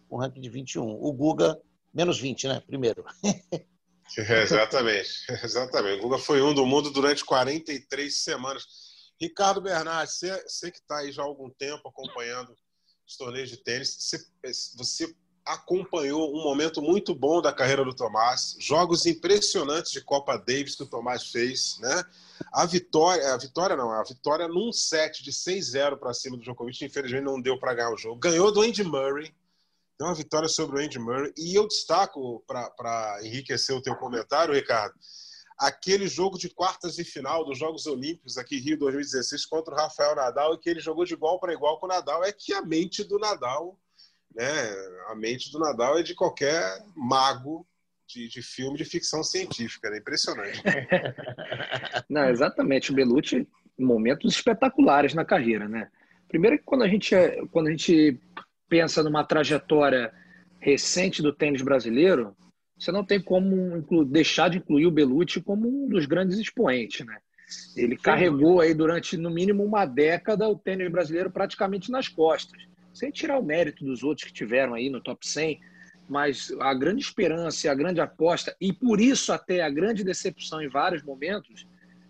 [0.09, 0.87] com um ranking de 21.
[0.87, 1.59] O Guga,
[1.95, 2.63] menos 20, né?
[2.67, 3.05] Primeiro.
[4.17, 5.11] É, exatamente,
[5.45, 5.99] exatamente.
[5.99, 8.65] O Guga foi um do mundo durante 43 semanas.
[9.21, 12.57] Ricardo Bernardes, você, você que está aí já há algum tempo acompanhando
[13.07, 14.19] os torneios de tênis, você,
[14.79, 15.15] você
[15.49, 20.83] acompanhou um momento muito bom da carreira do Tomás, jogos impressionantes de Copa Davis que
[20.83, 22.05] o Tomás fez, né?
[22.53, 26.85] A vitória, a vitória não, a vitória num set de 6-0 para cima do Djokovic,
[26.85, 28.21] infelizmente não deu para ganhar o jogo.
[28.21, 29.33] Ganhou do Andy Murray,
[29.99, 31.33] deu uma vitória sobre o Andy Murray.
[31.35, 34.95] E eu destaco para enriquecer o teu comentário, Ricardo,
[35.59, 40.15] aquele jogo de quartas de final dos Jogos Olímpicos aqui Rio 2016 contra o Rafael
[40.15, 42.61] Nadal e que ele jogou de igual para igual com o Nadal é que a
[42.61, 43.79] mente do Nadal,
[44.39, 44.73] né,
[45.09, 46.63] a mente do Nadal é de qualquer
[46.95, 47.67] mago
[48.07, 50.63] de, de filme de ficção científica, é impressionante.
[52.09, 53.47] Não, exatamente, o Belucci
[53.77, 55.89] momentos espetaculares na carreira, né?
[56.29, 57.15] Primeiro que quando a gente
[57.51, 58.19] quando a gente
[58.69, 60.13] pensa numa trajetória
[60.59, 62.37] recente do tênis brasileiro,
[62.79, 67.19] você não tem como deixar de incluir o Belucci como um dos grandes expoentes, né?
[67.77, 72.61] Ele carregou aí durante no mínimo uma década o tênis brasileiro praticamente nas costas,
[72.99, 75.61] sem tirar o mérito dos outros que tiveram aí no top 100,
[76.09, 80.69] mas a grande esperança, a grande aposta e por isso até a grande decepção em
[80.69, 81.67] vários momentos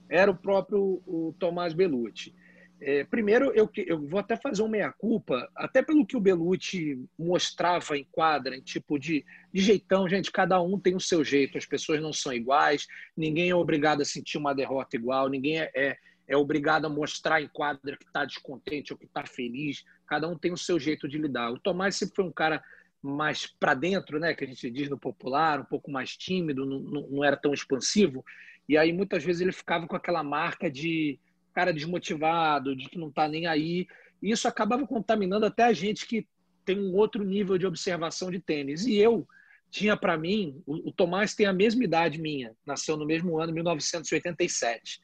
[0.08, 2.34] era o próprio o Tomás Belucci.
[2.80, 7.98] É, primeiro, eu, eu vou até fazer uma meia-culpa, até pelo que o Belucci mostrava
[7.98, 11.66] em quadra, em tipo de, de jeitão, gente, cada um tem o seu jeito, as
[11.66, 15.96] pessoas não são iguais, ninguém é obrigado a sentir uma derrota igual, ninguém é, é,
[16.28, 20.36] é obrigado a mostrar em quadra que está descontente ou que está feliz, cada um
[20.36, 21.50] tem o seu jeito de lidar.
[21.50, 22.62] O Tomás sempre foi um cara
[23.02, 26.80] mais para dentro, né, que a gente diz no popular, um pouco mais tímido, não,
[26.80, 28.24] não era tão expansivo,
[28.68, 31.18] e aí muitas vezes ele ficava com aquela marca de
[31.54, 33.88] cara desmotivado, de que não está nem aí.
[34.22, 36.26] E isso acabava contaminando até a gente que
[36.64, 38.86] tem um outro nível de observação de tênis.
[38.86, 39.26] E eu
[39.70, 43.52] tinha para mim, o, o Tomás tem a mesma idade minha, nasceu no mesmo ano,
[43.52, 45.00] 1987.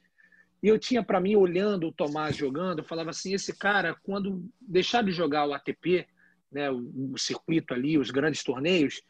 [0.65, 4.51] E eu tinha para mim, olhando o Tomás jogando, eu falava assim: esse cara, quando
[4.59, 6.07] deixar de jogar o ATP,
[6.51, 9.03] né, o, o circuito ali, os grandes torneios,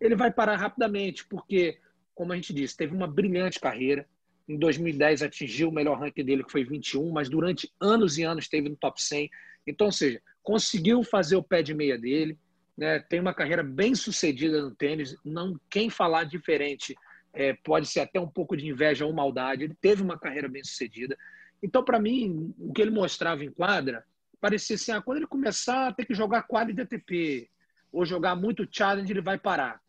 [0.00, 1.78] ele vai parar rapidamente, porque,
[2.14, 4.08] como a gente disse, teve uma brilhante carreira,
[4.48, 8.44] em 2010 atingiu o melhor ranking dele, que foi 21, mas durante anos e anos
[8.44, 9.28] esteve no top 100.
[9.66, 12.38] Então, ou seja, conseguiu fazer o pé de meia dele,
[12.74, 13.00] né?
[13.00, 15.14] tem uma carreira bem sucedida no tênis.
[15.22, 16.96] Não, quem falar diferente
[17.32, 19.64] é, pode ser até um pouco de inveja ou maldade.
[19.64, 21.16] Ele teve uma carreira bem sucedida.
[21.62, 24.04] Então, para mim, o que ele mostrava em quadra
[24.40, 27.48] parecia assim: ah, quando ele começar a ter que jogar quadra de ATP
[27.92, 29.80] ou jogar muito challenge, ele vai parar.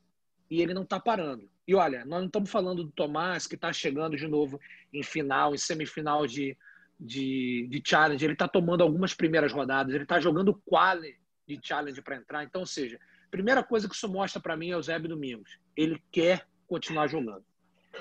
[0.49, 1.49] E ele não está parando.
[1.67, 4.59] E olha, nós não estamos falando do Tomás, que está chegando de novo
[4.93, 6.57] em final, em semifinal de,
[6.99, 8.23] de, de challenge.
[8.23, 12.43] Ele está tomando algumas primeiras rodadas, ele está jogando quali de challenge para entrar.
[12.43, 12.99] Então, ou seja,
[13.31, 15.57] primeira coisa que isso mostra para mim é o Zébio Domingos.
[15.75, 17.45] Ele quer continuar jogando.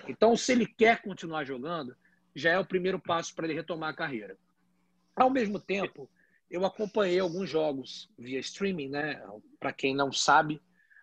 [0.09, 1.95] Então, se ele quer continuar jogando,
[2.35, 4.37] já é o primeiro passo para ele retomar a carreira.
[5.15, 6.09] Ao mesmo tempo,
[6.51, 9.23] eu acompanhei alguns jogos via streaming, né?
[9.61, 10.61] Para quem não sabe,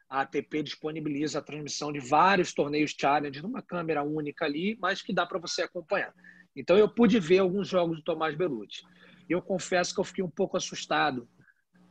[0.09, 5.13] a ATP disponibiliza a transmissão de vários torneios challenge numa câmera única ali, mas que
[5.13, 6.13] dá para você acompanhar.
[6.55, 8.83] Então eu pude ver alguns jogos do Tomás Belucci.
[9.29, 11.29] Eu confesso que eu fiquei um pouco assustado,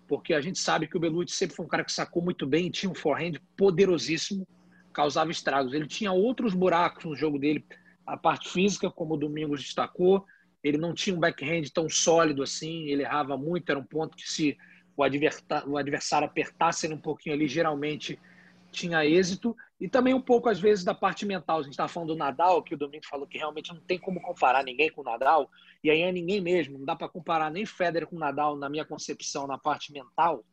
[0.09, 2.70] porque a gente sabe que o Belucci sempre foi um cara que sacou muito bem,
[2.70, 4.46] tinha um forehand poderosíssimo,
[4.99, 5.73] causava estragos.
[5.73, 7.65] Ele tinha outros buracos no jogo dele,
[8.05, 10.27] a parte física, como o Domingos destacou,
[10.61, 14.29] ele não tinha um backhand tão sólido assim, ele errava muito, era um ponto que
[14.29, 14.59] se
[14.97, 15.03] o,
[15.71, 18.19] o adversário apertasse ele um pouquinho ali, geralmente
[18.73, 19.57] tinha êxito.
[19.81, 21.61] E também um pouco, às vezes, da parte mental.
[21.61, 24.21] A gente estava falando do Nadal, que o Domingo falou que realmente não tem como
[24.21, 25.49] comparar ninguém com o Nadal.
[25.85, 26.77] E aí é ninguém mesmo.
[26.77, 30.45] Não dá para comparar nem Federer com o Nadal, na minha concepção, na parte mental.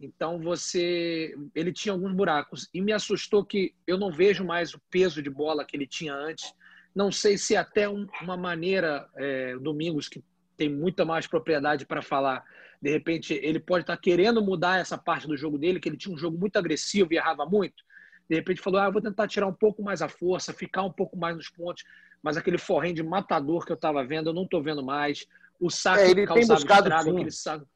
[0.00, 1.34] Então, você...
[1.54, 2.68] Ele tinha alguns buracos.
[2.72, 6.14] E me assustou que eu não vejo mais o peso de bola que ele tinha
[6.14, 6.54] antes.
[6.94, 10.22] Não sei se até um, uma maneira, é, Domingos, que
[10.56, 12.44] tem muita mais propriedade para falar,
[12.80, 15.96] de repente, ele pode estar tá querendo mudar essa parte do jogo dele, que ele
[15.96, 17.84] tinha um jogo muito agressivo e errava muito.
[18.28, 21.16] De repente, falou: ah, vou tentar tirar um pouco mais a força, ficar um pouco
[21.16, 21.84] mais nos pontos.
[22.22, 22.58] Mas aquele
[22.92, 25.26] de matador que eu estava vendo, eu não estou vendo mais.
[25.58, 27.66] O saco é, ele tem buscado estrago, aquele saco.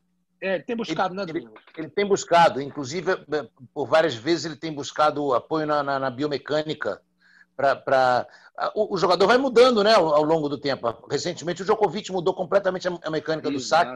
[0.42, 1.55] É, ele tem buscado, ele, né, Domingo?
[1.76, 5.98] Ele, ele, tem buscado, inclusive, é, por várias vezes ele tem buscado apoio na, na,
[6.00, 7.00] na biomecânica
[7.57, 8.26] para
[8.74, 10.88] o, o, jogador vai mudando né, ao, ao, longo do tempo.
[11.09, 13.92] Recentemente o Djokovic mudou completamente a, a mecânica Exato,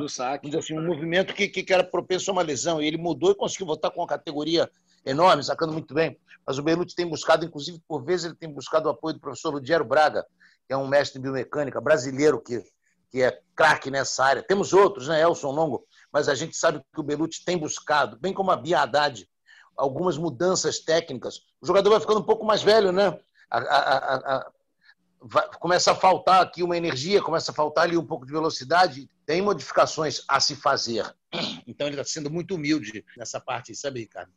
[0.00, 0.48] do saque.
[0.48, 0.58] Estava.
[0.58, 2.82] Assim, um movimento que, que era propenso a uma lesão.
[2.82, 4.68] E ele mudou e conseguiu voltar com uma categoria
[5.04, 6.18] enorme, sacando muito bem.
[6.46, 9.50] Mas o Belucci tem buscado, inclusive, por vezes, ele tem buscado o apoio do professor
[9.50, 10.26] Ludiero Braga,
[10.66, 12.62] que é um mestre de biomecânica brasileiro que,
[13.14, 14.42] que é craque nessa área.
[14.42, 18.34] Temos outros, né, Elson Longo, mas a gente sabe que o Belucci tem buscado, bem
[18.34, 19.24] como a Bia Haddad,
[19.76, 21.42] algumas mudanças técnicas.
[21.60, 23.16] O jogador vai ficando um pouco mais velho, né?
[23.48, 24.52] A, a, a,
[25.20, 29.08] vai, começa a faltar aqui uma energia, começa a faltar ali um pouco de velocidade.
[29.24, 31.04] Tem modificações a se fazer.
[31.68, 34.32] Então ele está sendo muito humilde nessa parte, sabe, Ricardo?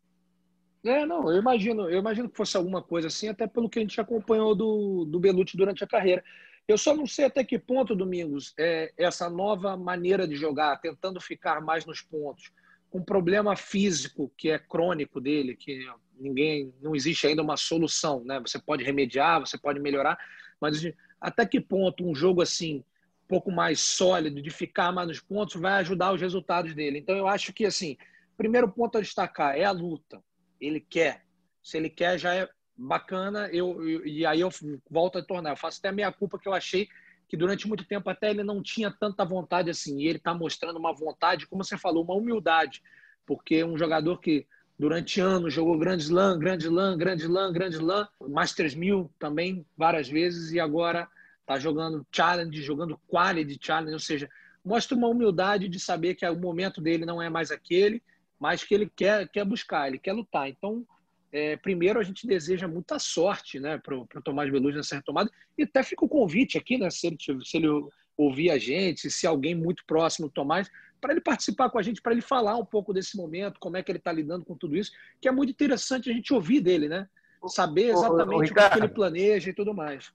[0.86, 3.82] É, não, eu imagino, eu imagino que fosse alguma coisa assim, até pelo que a
[3.82, 6.24] gente acompanhou do, do Belucci durante a carreira.
[6.68, 11.22] Eu só não sei até que ponto, Domingos, é, essa nova maneira de jogar, tentando
[11.22, 12.52] ficar mais nos pontos,
[12.92, 15.86] um problema físico que é crônico dele, que
[16.20, 18.40] ninguém, não existe ainda uma solução, né?
[18.40, 20.18] Você pode remediar, você pode melhorar,
[20.60, 20.82] mas
[21.22, 25.60] até que ponto um jogo assim, um pouco mais sólido, de ficar mais nos pontos,
[25.60, 27.00] vai ajudar os resultados dele.
[27.00, 27.98] Então eu acho que assim,
[28.38, 30.22] primeiro ponto a destacar é a luta.
[30.60, 31.26] Ele quer.
[31.62, 33.50] Se ele quer, já é bacana.
[33.52, 34.50] Eu, eu e aí eu
[34.90, 35.52] volto a tornar.
[35.52, 36.88] Eu faço até a minha culpa que eu achei
[37.28, 40.00] que durante muito tempo até ele não tinha tanta vontade assim.
[40.00, 42.82] E ele está mostrando uma vontade, como você falou, uma humildade,
[43.26, 44.48] porque um jogador que
[44.80, 50.08] durante anos jogou Grand Slam, Grand Slam, Grand Slam, Grand Slam, Masters 1000 também várias
[50.08, 51.08] vezes e agora
[51.46, 54.30] tá jogando challenge, jogando quality challenge, ou seja,
[54.64, 58.04] mostra uma humildade de saber que o momento dele não é mais aquele,
[58.40, 60.50] mas que ele quer, quer buscar, ele quer lutar.
[60.50, 60.86] Então,
[61.38, 65.30] é, primeiro a gente deseja muita sorte né, para o Tomás Belucci nessa retomada.
[65.56, 67.68] E até fica o convite aqui, né, se ele, se ele
[68.18, 70.68] ouvir a gente, se alguém muito próximo do Tomás,
[71.00, 73.84] para ele participar com a gente, para ele falar um pouco desse momento, como é
[73.84, 76.90] que ele está lidando com tudo isso, que é muito interessante a gente ouvir dele,
[76.90, 77.08] né?
[77.46, 80.12] Saber exatamente o, que ele planeja e tudo mais.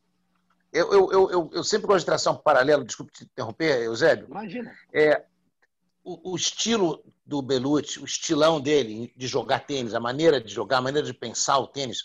[0.72, 4.26] Eu, eu, eu, eu, sempre gosto de traçar um paralelo, desculpe te interromper, Eusébio.
[4.28, 4.74] Imagina.
[4.92, 5.22] É,
[6.05, 10.79] o, o, estilo do Belucci, o estilão dele de jogar tênis, a maneira de jogar,
[10.79, 12.05] a maneira de pensar o tênis,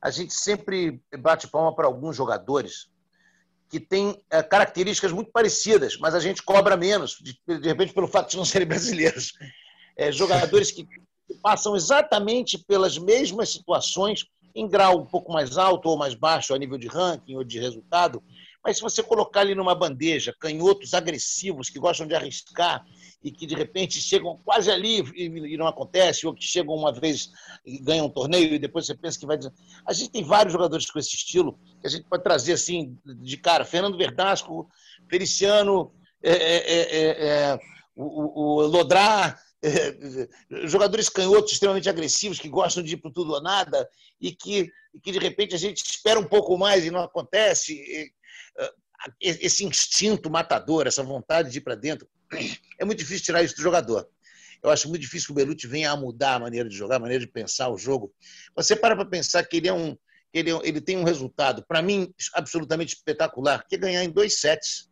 [0.00, 2.88] a gente sempre bate palma para alguns jogadores
[3.68, 8.08] que têm é, características muito parecidas, mas a gente cobra menos, de, de repente pelo
[8.08, 9.32] fato de não serem brasileiros.
[9.96, 10.86] É, jogadores que
[11.42, 16.58] passam exatamente pelas mesmas situações em grau um pouco mais alto ou mais baixo a
[16.58, 18.22] nível de ranking ou de resultado,
[18.64, 22.84] mas se você colocar ali numa bandeja canhotos agressivos que gostam de arriscar
[23.22, 27.30] e que de repente chegam quase ali e não acontece, ou que chegam uma vez
[27.64, 29.38] e ganham um torneio e depois você pensa que vai.
[29.86, 33.36] A gente tem vários jogadores com esse estilo que a gente pode trazer assim de
[33.36, 34.68] cara: Fernando Verdasco,
[35.08, 35.92] Feliciano,
[36.22, 37.58] é, é, é, é
[37.94, 40.28] o, o Lodrá, é,
[40.66, 43.88] jogadores canhotos extremamente agressivos que gostam de ir para tudo ou nada
[44.20, 48.12] e que, e que de repente a gente espera um pouco mais e não acontece.
[49.20, 52.08] Esse instinto matador, essa vontade de ir para dentro,
[52.78, 54.08] é muito difícil tirar isso do jogador.
[54.62, 57.00] Eu acho muito difícil que o Belucci venha a mudar a maneira de jogar, a
[57.00, 58.12] maneira de pensar o jogo.
[58.56, 59.96] Você para para pensar que ele é um,
[60.32, 64.40] ele, é ele tem um resultado, para mim, absolutamente espetacular, que é ganhar em dois
[64.40, 64.90] sets,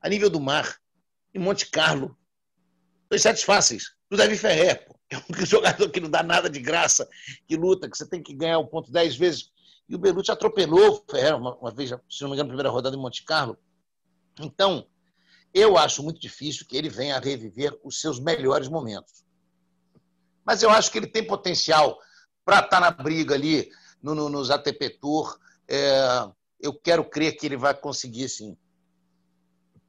[0.00, 0.76] a nível do mar,
[1.34, 2.16] em Monte Carlo.
[3.08, 4.98] Dois sets fáceis do Davi Ferrer, pô.
[5.10, 7.08] É um jogador que não dá nada de graça,
[7.46, 9.50] que luta, que você tem que ganhar o ponto dez vezes.
[9.90, 12.70] E o Belucci atropelou o Ferrer uma, uma vez, se não me engano, na primeira
[12.70, 13.58] rodada em Monte Carlo.
[14.38, 14.86] Então,
[15.52, 19.24] eu acho muito difícil que ele venha a reviver os seus melhores momentos.
[20.46, 21.98] Mas eu acho que ele tem potencial
[22.44, 23.68] para estar tá na briga ali
[24.00, 25.36] no, no, nos ATP Tour.
[25.66, 26.28] É,
[26.60, 28.56] eu quero crer que ele vai conseguir, sim.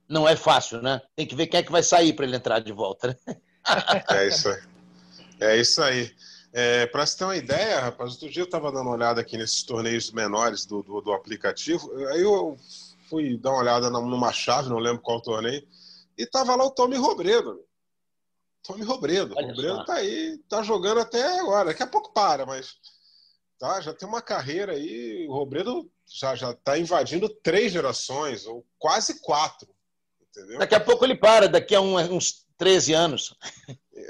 [0.09, 0.99] Não é fácil, né?
[1.15, 3.07] Tem que ver quem é que vai sair para ele entrar de volta.
[3.07, 3.35] Né?
[4.09, 4.63] É isso aí.
[5.39, 6.11] É isso aí.
[6.53, 9.37] É, Para você ter uma ideia, rapaz, outro dia eu estava dando uma olhada aqui
[9.37, 11.89] nesses torneios menores do, do, do, aplicativo.
[12.07, 12.57] Aí eu
[13.09, 15.65] fui dar uma olhada numa chave, não lembro qual torneio,
[16.17, 17.63] e tava lá o Tommy Robredo.
[18.63, 19.33] Tommy Robredo.
[19.33, 21.69] O Robredo tá aí, tá jogando até agora.
[21.69, 22.75] Daqui a pouco para, mas
[23.57, 25.25] tá, já tem uma carreira aí.
[25.29, 29.73] O Robredo já, já tá invadindo três gerações, ou quase quatro.
[30.29, 30.59] Entendeu?
[30.59, 33.35] Daqui a pouco ele para, daqui a um, uns 13 anos.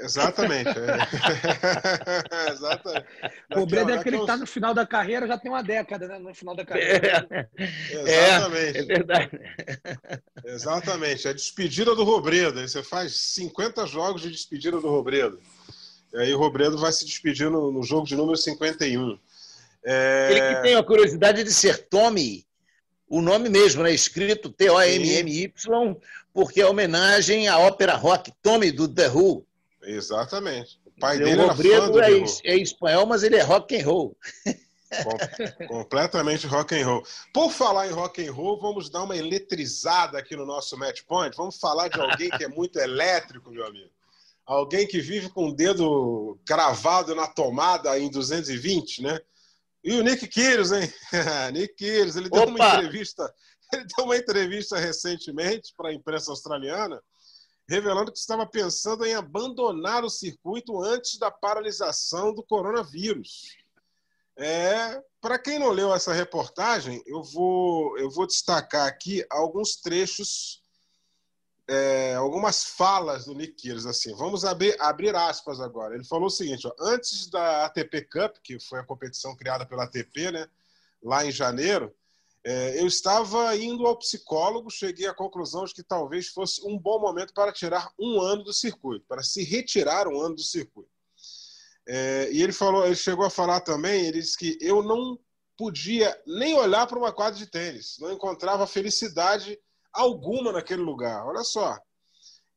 [0.00, 0.70] Exatamente.
[0.70, 2.52] É.
[2.52, 3.06] Exatamente.
[3.56, 6.18] O Breno é aquele que está no final da carreira, já tem uma década, né?
[6.18, 7.48] No final da carreira.
[7.56, 8.78] É, Exatamente.
[8.78, 9.40] É, é verdade.
[10.44, 11.28] Exatamente.
[11.28, 12.60] É despedida do Robredo.
[12.60, 15.40] Aí você faz 50 jogos de despedida do Robredo.
[16.12, 19.18] E aí o Robredo vai se despedir no, no jogo de número 51.
[19.84, 20.28] É...
[20.30, 22.46] Ele que tem a curiosidade de ser Tommy
[23.12, 23.92] o nome mesmo, né?
[23.92, 25.52] escrito T-O-M-M-Y,
[26.32, 29.44] porque é homenagem à ópera rock Tommy do The Who.
[29.82, 30.80] Exatamente.
[30.84, 34.16] O pai dele era fã do é, é espanhol, mas ele é rock and roll.
[35.02, 37.02] Com, completamente rock and roll.
[37.32, 41.36] Por falar em rock and roll, vamos dar uma eletrizada aqui no nosso match point.
[41.36, 43.90] Vamos falar de alguém que é muito elétrico, meu amigo.
[44.44, 49.20] Alguém que vive com o dedo cravado na tomada em 220, né?
[49.84, 50.92] E o Nick Kyrgios, hein?
[51.52, 52.50] Nick Kyrgios, ele deu Opa!
[52.50, 53.34] uma entrevista,
[53.72, 57.02] ele deu uma entrevista recentemente para a imprensa australiana,
[57.68, 63.56] revelando que estava pensando em abandonar o circuito antes da paralisação do coronavírus.
[64.36, 70.62] É, para quem não leu essa reportagem, eu vou, eu vou destacar aqui alguns trechos
[71.68, 75.94] é, algumas falas do Nick Kyrgios, assim, vamos abrir, abrir aspas agora.
[75.94, 79.84] Ele falou o seguinte, ó, antes da ATP Cup, que foi a competição criada pela
[79.84, 80.48] ATP, né,
[81.02, 81.94] lá em janeiro,
[82.44, 86.98] é, eu estava indo ao psicólogo, cheguei à conclusão de que talvez fosse um bom
[86.98, 90.90] momento para tirar um ano do circuito, para se retirar um ano do circuito.
[91.86, 95.18] É, e ele falou, ele chegou a falar também, ele disse que eu não
[95.56, 99.58] podia nem olhar para uma quadra de tênis, não encontrava felicidade
[99.92, 101.24] alguma naquele lugar.
[101.24, 101.78] Olha só.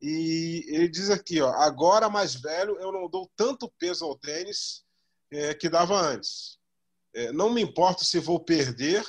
[0.01, 4.83] E ele diz aqui, ó, agora mais velho, eu não dou tanto peso ao tênis
[5.31, 6.57] é, que dava antes.
[7.13, 9.03] É, não me importo se vou perder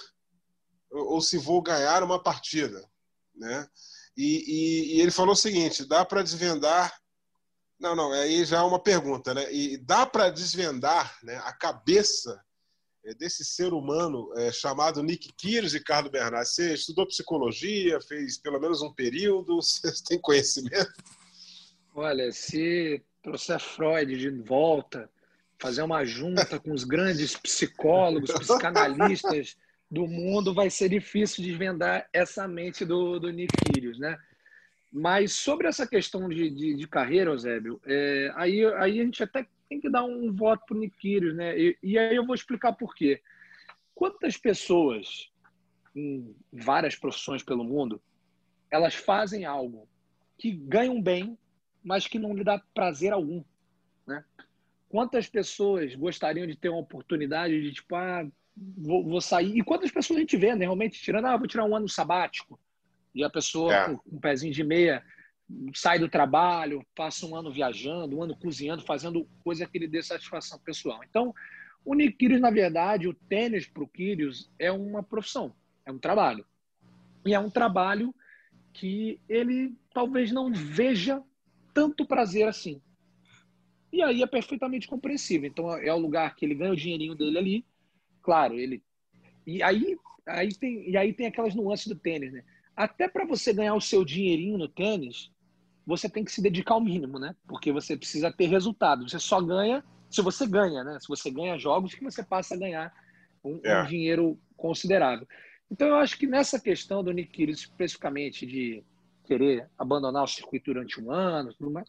[1.00, 2.82] ou se vou ganhar uma partida,
[3.34, 3.68] né?
[4.16, 6.92] E, e, e ele falou o seguinte: dá para desvendar.
[7.78, 9.52] Não, não, aí já é uma pergunta, né?
[9.52, 12.42] E dá para desvendar né, a cabeça
[13.04, 16.54] é, desse ser humano é, chamado Nick Kyrgios, Ricardo Bernardes?
[16.54, 20.92] Você estudou psicologia, fez pelo menos um período, você tem conhecimento?
[21.94, 25.10] Olha, se trouxer Freud de volta,
[25.58, 29.56] fazer uma junta com os grandes psicólogos, psicanalistas
[29.90, 33.54] do mundo, vai ser difícil desvendar essa mente do, do Nick
[33.98, 34.18] né?
[34.92, 39.46] Mas sobre essa questão de, de, de carreira, Eusébio, é, aí, aí a gente até
[39.68, 41.58] tem que dar um voto para o Nick né?
[41.58, 43.20] E, e, aí eu vou explicar por quê.
[43.94, 45.30] Quantas pessoas
[45.94, 48.00] em várias profissões pelo mundo
[48.70, 49.88] elas fazem algo
[50.38, 51.38] que ganham bem,
[51.82, 53.42] mas que não lhe dá prazer algum,
[54.06, 54.24] né?
[54.88, 58.26] Quantas pessoas gostariam de ter uma oportunidade de tipo, ah,
[58.56, 59.56] vou, vou sair?
[59.56, 60.64] E quantas pessoas a gente vê, né?
[60.64, 62.58] realmente tirando, ah, vou tirar um ano sabático,
[63.14, 63.84] e a pessoa é.
[63.86, 65.02] com um pezinho de meia
[65.74, 70.02] sai do trabalho, passa um ano viajando, um ano cozinhando, fazendo coisa que lhe dê
[70.02, 71.00] satisfação pessoal.
[71.08, 71.34] Então,
[71.84, 75.54] o Nick Kyrgios, na verdade, o tênis para o Kyrgios é uma profissão,
[75.84, 76.44] é um trabalho.
[77.24, 78.14] E é um trabalho
[78.72, 81.22] que ele talvez não veja
[81.72, 82.80] tanto prazer assim.
[83.92, 85.48] E aí é perfeitamente compreensível.
[85.48, 87.64] Então é o lugar que ele ganha o dinheirinho dele ali.
[88.26, 88.82] Claro, ele.
[89.46, 89.96] E aí,
[90.26, 92.42] aí, tem, e aí tem aquelas nuances do tênis, né?
[92.74, 95.30] Até para você ganhar o seu dinheirinho no tênis,
[95.86, 97.36] você tem que se dedicar ao mínimo, né?
[97.46, 99.08] Porque você precisa ter resultado.
[99.08, 100.98] Você só ganha se você ganha, né?
[100.98, 102.92] Se você ganha jogos que você passa a ganhar
[103.44, 103.80] um, é.
[103.80, 105.28] um dinheiro considerável.
[105.70, 108.82] Então eu acho que nessa questão do Nick Kyrgios, especificamente de
[109.24, 111.88] querer abandonar o circuito durante um ano, tudo mais,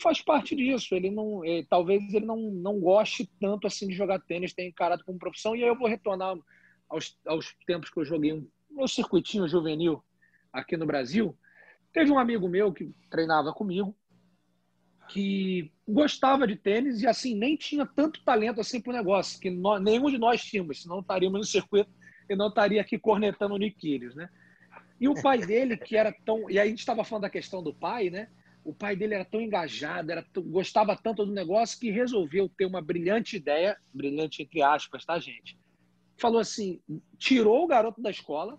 [0.00, 0.94] faz parte disso.
[0.94, 5.04] Ele não, ele, talvez ele não, não goste tanto assim de jogar tênis, tenha encarado
[5.04, 5.54] como profissão.
[5.54, 6.36] E aí eu vou retornar
[6.88, 10.02] aos, aos tempos que eu joguei um, um circuitinho juvenil
[10.52, 11.36] aqui no Brasil.
[11.92, 13.94] Teve um amigo meu que treinava comigo,
[15.08, 19.50] que gostava de tênis e assim nem tinha tanto talento assim para o negócio, que
[19.50, 21.90] nós, nenhum de nós tínhamos, senão estaríamos no circuito
[22.28, 24.28] e não estaria aqui cornetando o Nick né?
[25.00, 26.48] E o pai dele, que era tão.
[26.48, 28.28] E aí a gente estava falando da questão do pai, né?
[28.64, 32.80] O pai dele era tão engajado, era gostava tanto do negócio que resolveu ter uma
[32.80, 35.58] brilhante ideia, brilhante entre aspas, tá, gente?
[36.16, 36.80] Falou assim:
[37.18, 38.58] tirou o garoto da escola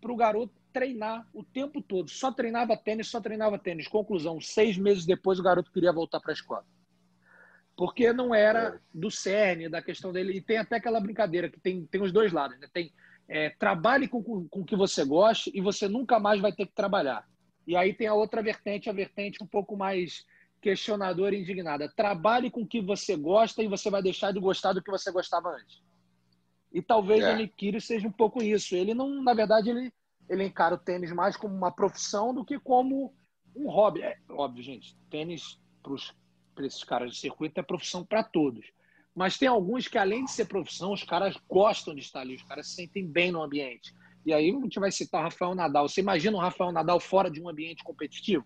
[0.00, 2.08] para o garoto treinar o tempo todo.
[2.08, 3.86] Só treinava tênis, só treinava tênis.
[3.86, 6.64] Conclusão: seis meses depois o garoto queria voltar para a escola.
[7.76, 8.78] Porque não era é.
[8.92, 10.36] do cerne, da questão dele.
[10.36, 12.58] E tem até aquela brincadeira que tem, tem os dois lados.
[12.58, 12.68] Né?
[12.72, 12.92] Tem
[13.30, 16.66] é, trabalhe com, com, com o que você gosta e você nunca mais vai ter
[16.66, 17.24] que trabalhar.
[17.70, 20.26] E aí tem a outra vertente, a vertente um pouco mais
[20.60, 21.88] questionadora e indignada.
[21.88, 25.12] Trabalhe com o que você gosta e você vai deixar de gostar do que você
[25.12, 25.80] gostava antes.
[26.72, 27.32] E talvez é.
[27.32, 28.74] o Nick seja um pouco isso.
[28.74, 29.92] Ele não, na verdade, ele
[30.28, 33.14] ele encara o tênis mais como uma profissão do que como
[33.54, 34.02] um hobby.
[34.02, 35.56] É óbvio, gente, tênis
[36.52, 38.66] para esses caras de circuito é profissão para todos.
[39.14, 42.42] Mas tem alguns que, além de ser profissão, os caras gostam de estar ali, os
[42.42, 43.94] caras se sentem bem no ambiente.
[44.24, 45.88] E aí a gente vai citar o Rafael Nadal.
[45.88, 48.44] Você imagina o Rafael Nadal fora de um ambiente competitivo?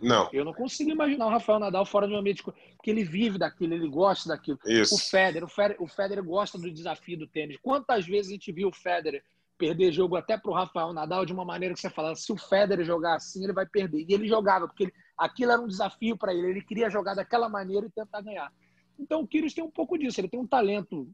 [0.00, 0.28] Não.
[0.32, 3.74] Eu não consigo imaginar o Rafael Nadal fora de um ambiente porque ele vive daquilo,
[3.74, 4.58] ele gosta daquilo.
[4.66, 4.94] Isso.
[4.94, 7.58] O Federer, o Federer, o Federer gosta do desafio do tênis.
[7.60, 9.22] Quantas vezes a gente viu o Federer
[9.58, 12.36] perder jogo até para o Rafael Nadal de uma maneira que você fala, se o
[12.36, 14.04] Federer jogar assim, ele vai perder.
[14.08, 16.50] E ele jogava, porque ele, aquilo era um desafio para ele.
[16.50, 18.52] Ele queria jogar daquela maneira e tentar ganhar.
[18.98, 20.20] Então o Kyrgios tem um pouco disso.
[20.20, 21.08] Ele tem um talento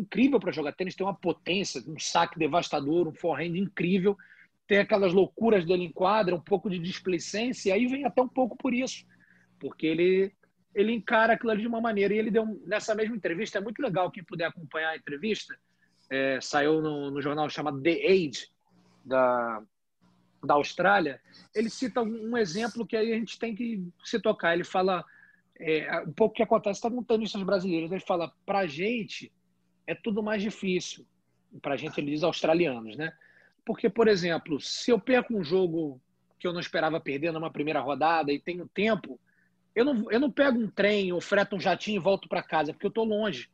[0.00, 4.16] incrível para jogar tênis, tem uma potência, um saque devastador, um forehand incrível.
[4.66, 8.28] Tem aquelas loucuras dele em quadra, um pouco de displicência, e aí vem até um
[8.28, 9.04] pouco por isso.
[9.58, 10.32] Porque ele
[10.74, 12.14] ele encara aquilo ali de uma maneira.
[12.14, 15.58] E ele deu, nessa mesma entrevista, é muito legal quem puder acompanhar a entrevista,
[16.08, 18.48] é, saiu no, no, jornal chamado The Age,
[19.04, 19.62] da,
[20.44, 21.20] da Austrália,
[21.54, 24.54] ele cita um, um, exemplo que aí a gente tem que se tocar.
[24.54, 25.04] Ele fala
[25.58, 27.90] é, um pouco o que acontece tá com tenistas brasileiros.
[27.90, 29.32] Ele fala, para gente
[29.86, 31.06] é tudo mais difícil.
[31.60, 33.12] Para a gente, ele diz australianos, né?
[33.64, 36.00] Porque, por exemplo, se eu perco um jogo
[36.38, 39.20] que eu não esperava perder numa primeira rodada e tenho tempo,
[39.74, 42.72] eu não, eu não pego um trem ou freto um jatinho e volto para casa,
[42.72, 43.50] porque eu estou longe.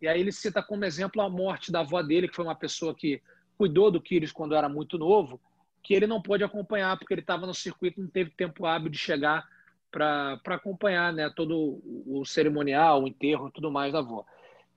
[0.00, 2.94] E aí ele cita como exemplo a morte da avó dele, que foi uma pessoa
[2.94, 3.22] que
[3.56, 5.40] cuidou do Kyrgios quando era muito novo,
[5.82, 8.90] que ele não pôde acompanhar porque ele estava no circuito e não teve tempo hábil
[8.90, 9.48] de chegar
[9.90, 14.26] para acompanhar né, todo o cerimonial, o enterro e tudo mais da avó.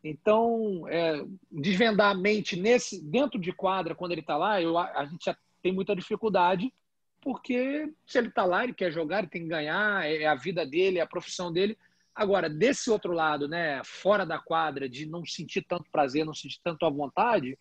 [0.03, 5.05] Então, é, desvendar a mente nesse, dentro de quadra, quando ele está lá, eu, a
[5.05, 6.73] gente já tem muita dificuldade,
[7.21, 10.35] porque se ele está lá, ele quer jogar, ele tem que ganhar, é, é a
[10.35, 11.77] vida dele, é a profissão dele,
[12.19, 16.59] Agora, desse outro lado, né, fora da quadra, de não sentir tanto prazer, não sentir
[16.61, 17.57] tanto à vontade,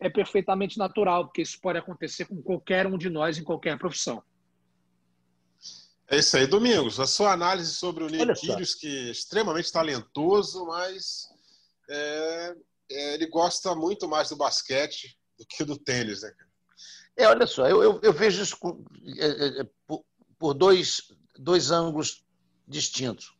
[0.00, 4.20] é perfeitamente natural, porque isso pode acontecer com qualquer um de nós em qualquer profissão.
[6.08, 6.98] É isso aí, Domingos.
[6.98, 8.34] A sua análise sobre o Nick
[8.80, 11.29] que é extremamente talentoso, mas
[11.90, 12.56] é,
[12.90, 16.32] é, ele gosta muito mais do basquete do que do tênis, né?
[17.16, 18.84] É, olha só, eu, eu, eu vejo isso com,
[19.18, 20.04] é, é, por,
[20.38, 22.24] por dois, dois ângulos
[22.66, 23.36] distintos.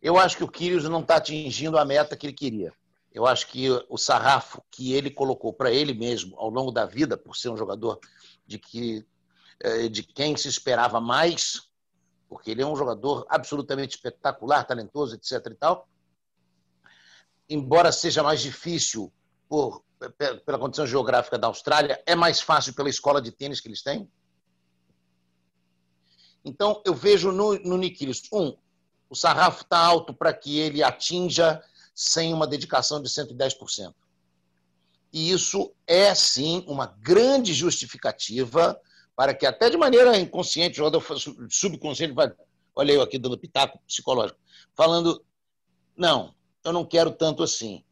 [0.00, 2.72] Eu acho que o Kyrgios não está atingindo a meta que ele queria.
[3.12, 7.16] Eu acho que o sarrafo que ele colocou para ele mesmo ao longo da vida,
[7.16, 8.00] por ser um jogador
[8.46, 9.06] de, que,
[9.60, 11.68] é, de quem se esperava mais,
[12.28, 15.46] porque ele é um jogador absolutamente espetacular, talentoso, etc.
[15.46, 15.88] e tal,
[17.48, 19.12] embora seja mais difícil
[19.48, 19.82] por,
[20.44, 24.10] pela condição geográfica da Austrália, é mais fácil pela escola de tênis que eles têm.
[26.44, 28.56] Então, eu vejo no, no Nikilis, um,
[29.08, 31.62] o sarrafo está alto para que ele atinja
[31.94, 33.94] sem uma dedicação de 110%.
[35.12, 38.80] E isso é, sim, uma grande justificativa
[39.14, 40.80] para que, até de maneira inconsciente,
[41.50, 42.14] subconsciente.
[42.74, 44.40] Olha eu aqui dando pitaco psicológico,
[44.74, 45.22] falando:
[45.94, 46.34] não,
[46.64, 47.84] eu não quero tanto assim.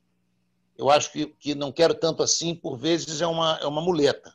[0.77, 4.33] Eu acho que, que não quero tanto assim, por vezes, é uma, é uma muleta.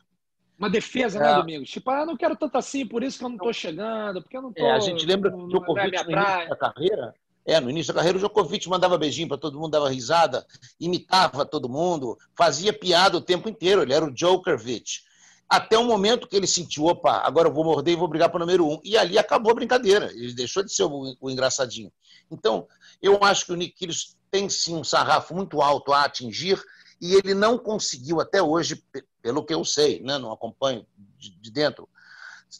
[0.58, 1.30] Uma defesa, né, é.
[1.30, 1.70] né, Domingos?
[1.70, 4.42] Tipo, ah, não quero tanto assim, por isso que eu não estou chegando, porque eu
[4.42, 4.66] não estou.
[4.66, 7.14] É, a gente lembra que o Djokovic no início da carreira.
[7.44, 10.46] É, no início da carreira, o Djokovic mandava beijinho para todo mundo, dava risada,
[10.80, 13.82] imitava todo mundo, fazia piada o tempo inteiro.
[13.82, 15.04] Ele era o Djokovic.
[15.48, 18.38] Até o momento que ele sentiu, opa, agora eu vou morder e vou brigar para
[18.38, 18.80] o número um.
[18.82, 20.10] E ali acabou a brincadeira.
[20.12, 21.92] Ele deixou de ser o, o engraçadinho.
[22.30, 22.66] Então,
[23.00, 26.62] eu acho que o Nick Kyrgios tem sim um sarrafo muito alto a atingir
[27.00, 28.82] e ele não conseguiu até hoje,
[29.22, 30.86] pelo que eu sei, né, não acompanho
[31.18, 31.88] de dentro,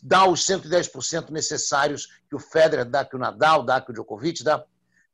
[0.02, 4.42] dar os 110% necessários que o Federer dá, que o Nadal dá, que o Djokovic
[4.42, 4.64] dá,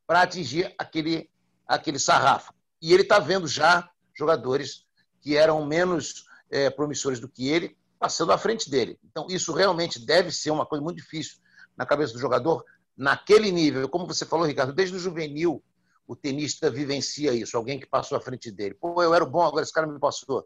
[0.05, 1.29] para atingir aquele,
[1.67, 2.53] aquele sarrafo.
[2.81, 4.85] E ele está vendo já jogadores
[5.21, 8.99] que eram menos é, promissores do que ele passando à frente dele.
[9.03, 11.37] Então, isso realmente deve ser uma coisa muito difícil
[11.77, 12.65] na cabeça do jogador,
[12.97, 13.87] naquele nível.
[13.87, 15.63] Como você falou, Ricardo, desde o juvenil,
[16.07, 18.75] o tenista vivencia isso, alguém que passou à frente dele.
[18.75, 20.45] Pô, eu era bom, agora esse cara me passou.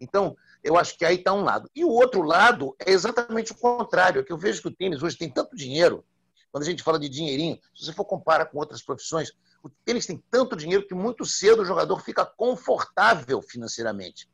[0.00, 1.70] Então, eu acho que aí está um lado.
[1.74, 5.02] E o outro lado é exatamente o contrário, é que eu vejo que o tênis
[5.02, 6.04] hoje tem tanto dinheiro,
[6.50, 9.32] quando a gente fala de dinheirinho, se você for comparar com outras profissões,
[9.62, 14.28] o tênis tem tanto dinheiro que muito cedo o jogador fica confortável financeiramente.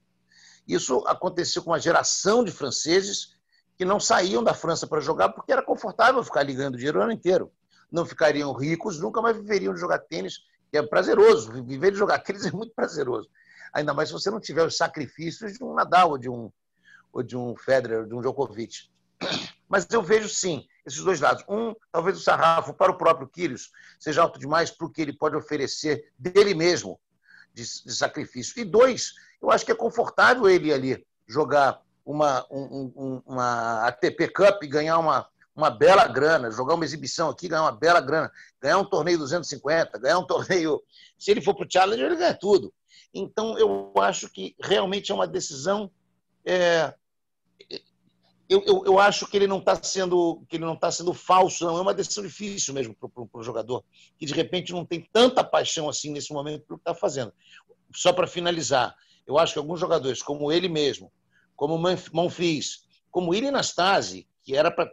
[0.66, 3.38] Isso aconteceu com uma geração de franceses
[3.76, 7.12] que não saíam da França para jogar porque era confortável ficar ligando dinheiro o ano
[7.12, 7.52] inteiro.
[7.90, 10.40] Não ficariam ricos, nunca mais viveriam de jogar tênis
[10.72, 11.52] é prazeroso.
[11.64, 13.28] Viver de jogar tênis é muito prazeroso.
[13.72, 16.50] Ainda mais se você não tiver os sacrifícios de um Nadal, ou de um,
[17.12, 18.90] ou de um Federer, ou de um Djokovic.
[19.68, 21.44] Mas eu vejo sim esses dois lados.
[21.48, 25.12] Um, talvez o sarrafo para o próprio Kyrgios seja alto demais para o que ele
[25.12, 26.98] pode oferecer dele mesmo
[27.52, 28.60] de, de, sacrifício.
[28.60, 29.12] E dois,
[29.42, 34.66] eu acho que é confortável ele ali jogar uma, um, um, uma ATP Cup e
[34.66, 35.28] ganhar uma,
[35.59, 38.30] uma bela grana, jogar uma exibição aqui, ganhar uma bela grana,
[38.61, 40.80] ganhar um torneio 250, ganhar um torneio.
[41.18, 42.72] Se ele for para o Challenger, ele ganha tudo.
[43.12, 45.90] Então, eu acho que realmente é uma decisão.
[46.44, 46.94] É...
[48.48, 51.66] Eu, eu, eu, acho que ele não está sendo que ele não está sendo falso,
[51.66, 51.76] não.
[51.76, 53.84] É uma decisão difícil mesmo para o jogador,
[54.16, 57.32] que de repente não tem tanta paixão assim nesse momento pelo que está fazendo.
[57.92, 58.94] Só para finalizar,
[59.26, 61.12] eu acho que alguns jogadores, como ele mesmo,
[61.56, 61.76] como
[62.12, 64.90] Monfils, como Iri Nastase, que era para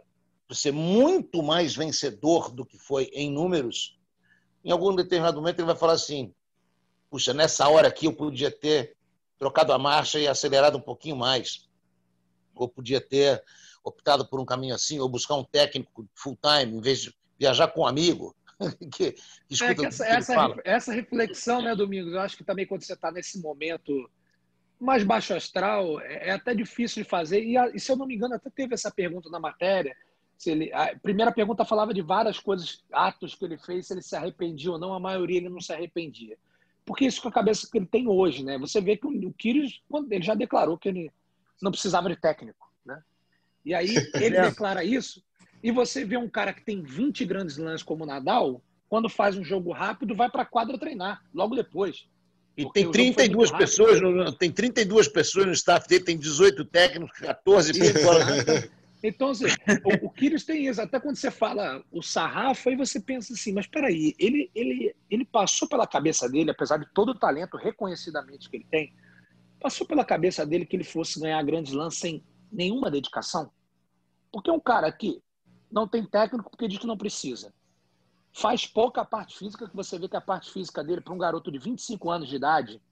[0.54, 3.98] ser muito mais vencedor do que foi em números,
[4.64, 6.34] em algum determinado momento ele vai falar assim:
[7.10, 8.96] puxa, nessa hora aqui eu podia ter
[9.38, 11.68] trocado a marcha e acelerado um pouquinho mais.
[12.54, 13.42] Ou podia ter
[13.84, 17.68] optado por um caminho assim, ou buscar um técnico full time, em vez de viajar
[17.68, 18.34] com um amigo.
[18.90, 19.12] que,
[19.48, 22.94] que é que essa, essa, essa, reflexão, né, Domingos, eu acho que também quando você
[22.94, 24.10] está nesse momento
[24.80, 27.42] mais baixo astral, é, é até difícil de fazer.
[27.42, 29.94] E, e, se eu não me engano, até teve essa pergunta na matéria
[30.36, 34.02] se ele, a primeira pergunta falava de várias coisas, atos que ele fez, se ele
[34.02, 36.36] se arrependia ou não, a maioria ele não se arrependia.
[36.84, 38.58] Porque isso com a cabeça que ele tem hoje, né?
[38.58, 41.10] Você vê que o, Kyrgios, ele já declarou que ele
[41.60, 43.02] não precisava de técnico, né?
[43.64, 44.42] E aí ele é.
[44.42, 45.22] declara isso,
[45.62, 49.36] e você vê um cara que tem 20 grandes lances como o Nadal, quando faz
[49.36, 52.06] um jogo rápido, vai para a quadra treinar, logo depois.
[52.56, 57.72] E tem 32 pessoas, no, tem 32 pessoas no staff dele, tem 18 técnicos, 14
[58.00, 58.70] fora.
[59.08, 60.80] Então, assim, o, o Kyrgios tem isso.
[60.80, 65.24] Até quando você fala o sarrafo, aí você pensa assim, mas peraí, ele, ele, ele
[65.24, 68.94] passou pela cabeça dele, apesar de todo o talento reconhecidamente que ele tem,
[69.60, 73.50] passou pela cabeça dele que ele fosse ganhar grandes lances sem nenhuma dedicação?
[74.32, 75.22] Porque um cara que
[75.70, 77.52] não tem técnico porque diz que não precisa.
[78.32, 81.50] Faz pouca parte física, que você vê que a parte física dele, para um garoto
[81.50, 82.82] de 25 anos de idade,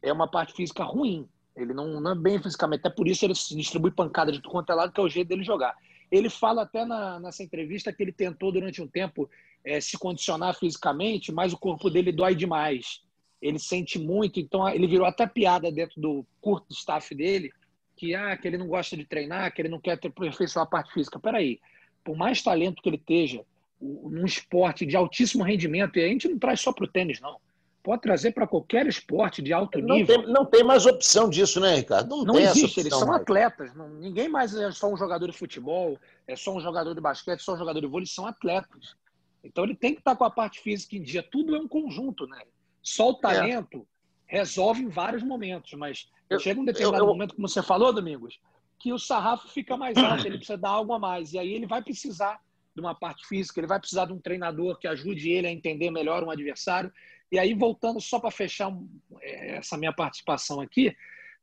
[0.00, 1.28] é uma parte física ruim.
[1.56, 4.72] Ele não, não é bem fisicamente, até por isso ele distribui pancada de tudo quanto
[4.72, 5.76] é lado, que é o jeito dele jogar.
[6.10, 9.28] Ele fala até na, nessa entrevista que ele tentou durante um tempo
[9.64, 13.02] é, se condicionar fisicamente, mas o corpo dele dói demais.
[13.40, 17.52] ele sente muito, então ele virou até piada dentro do curto staff dele,
[17.96, 20.68] que, ah, que ele não gosta de treinar, que ele não quer ter aperfeiçoar a
[20.68, 21.20] parte física.
[21.20, 21.60] Peraí,
[22.02, 23.44] por mais talento que ele esteja,
[23.80, 27.38] num esporte de altíssimo rendimento, e a gente não traz só para o tênis, não.
[27.84, 30.22] Pode trazer para qualquer esporte de alto não nível.
[30.22, 32.08] Tem, não tem mais opção disso, né, Ricardo?
[32.08, 33.20] Não, não existe, eles são mais.
[33.20, 33.74] atletas.
[33.74, 37.40] Não, ninguém mais é só um jogador de futebol, é só um jogador de basquete,
[37.40, 38.96] só um jogador de vôlei, são atletas.
[39.44, 41.22] Então ele tem que estar com a parte física em dia.
[41.22, 42.40] Tudo é um conjunto, né?
[42.82, 43.20] Só o é.
[43.20, 43.86] talento
[44.26, 44.38] é.
[44.38, 47.12] resolve em vários momentos, mas eu, chega um determinado eu, eu...
[47.12, 48.40] momento, como você falou, Domingos,
[48.78, 51.34] que o sarrafo fica mais alto, ele precisa dar algo a mais.
[51.34, 52.40] E aí ele vai precisar
[52.74, 55.90] de uma parte física, ele vai precisar de um treinador que ajude ele a entender
[55.90, 56.90] melhor um adversário.
[57.34, 58.72] E aí, voltando só para fechar
[59.20, 60.96] é, essa minha participação aqui,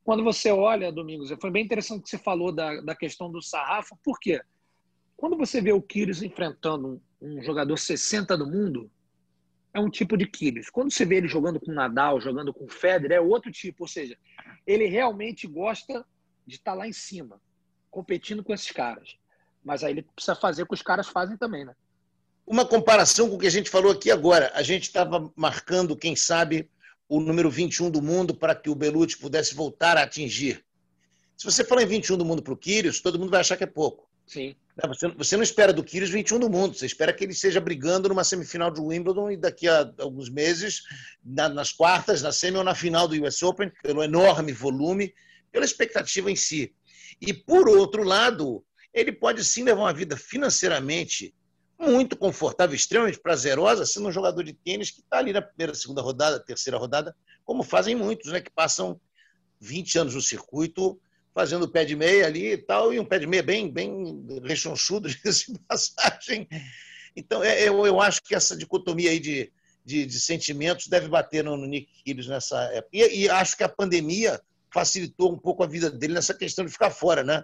[0.06, 4.00] quando você olha, Domingos, foi bem interessante que você falou da, da questão do sarrafo,
[4.02, 4.42] por quê?
[5.18, 8.90] Quando você vê o Kyrgios enfrentando um, um jogador 60 do mundo,
[9.74, 10.70] é um tipo de Kyrgios.
[10.70, 13.84] Quando você vê ele jogando com Nadal, jogando com Federer, é outro tipo.
[13.84, 14.18] Ou seja,
[14.66, 16.06] ele realmente gosta
[16.48, 17.42] de estar tá lá em cima,
[17.90, 19.18] competindo com esses caras.
[19.62, 21.76] Mas aí ele precisa fazer o que os caras fazem também, né?
[22.46, 24.52] Uma comparação com o que a gente falou aqui agora.
[24.54, 26.70] A gente estava marcando, quem sabe,
[27.08, 30.64] o número 21 do mundo para que o Belucci pudesse voltar a atingir.
[31.38, 33.64] Se você falar em 21 do mundo para o Kyrgios, todo mundo vai achar que
[33.64, 34.08] é pouco.
[34.28, 34.56] Sim.
[34.88, 38.08] Você, você não espera do Kyrgios 21 do mundo, você espera que ele esteja brigando
[38.08, 40.84] numa semifinal de Wimbledon e daqui a alguns meses,
[41.24, 45.14] na, nas quartas, na semi ou na final do US Open, pelo enorme volume,
[45.52, 46.74] pela expectativa em si.
[47.20, 48.64] E, por outro lado,
[48.94, 51.34] ele pode sim levar uma vida financeiramente
[51.82, 56.02] muito confortável, extremamente prazerosa, sendo um jogador de tênis que está ali na primeira, segunda
[56.02, 59.00] rodada, terceira rodada, como fazem muitos, né, que passam
[59.60, 61.00] 20 anos no circuito
[61.34, 65.08] fazendo pé de meia ali e tal, e um pé de meia bem, bem rechonchudo,
[65.10, 65.20] de
[65.68, 66.48] passagem.
[67.16, 69.52] Então, é, eu, eu acho que essa dicotomia aí de,
[69.84, 72.90] de, de sentimentos deve bater no, no Nick Kyrgios nessa época.
[72.94, 74.42] E, e, acho que a pandemia
[74.74, 77.44] facilitou um pouco a vida dele nessa questão de ficar fora, né?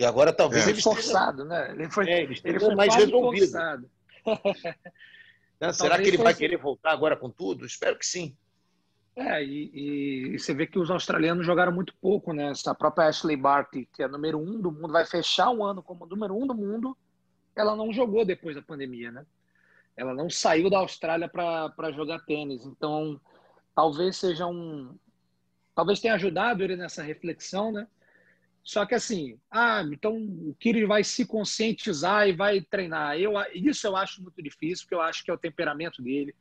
[0.00, 0.70] E agora talvez é.
[0.70, 1.72] ele forçado, né?
[1.72, 3.52] Ele foi, é, ele, ele foi mais resolvido.
[5.74, 7.66] Será que ele vai querer voltar agora com tudo?
[7.66, 8.34] Espero que sim.
[9.14, 12.50] É, e, e, você vê que os australianos jogaram muito pouco, né?
[12.50, 16.06] Essa própria Ashley Barty, que é número um do mundo, vai fechar o ano como
[16.06, 16.96] número um do mundo,
[17.54, 19.26] ela não jogou depois da pandemia, né?
[19.94, 22.64] Ela não saiu da Austrália para jogar tênis.
[22.64, 23.20] Então,
[23.74, 24.96] talvez seja um.
[25.74, 27.86] Talvez tenha ajudado ele nessa reflexão, né?
[28.70, 33.18] Só que assim, ah, então o Kiri vai se conscientizar e vai treinar.
[33.18, 36.32] Eu, isso eu acho muito difícil, porque eu acho que é o temperamento dele,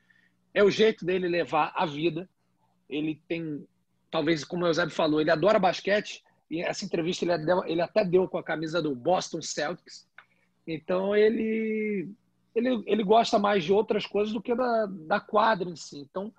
[0.54, 2.30] é o jeito dele levar a vida
[2.88, 3.66] ele tem,
[4.10, 7.34] talvez, como o Eusébio falou, ele adora basquete, e essa entrevista ele,
[7.68, 10.08] ele até deu com a camisa do Boston Celtics.
[10.68, 12.10] Então ele,
[12.56, 15.98] ele, ele gosta mais de outras coisas do que da, da quadra em si.
[15.98, 16.32] Então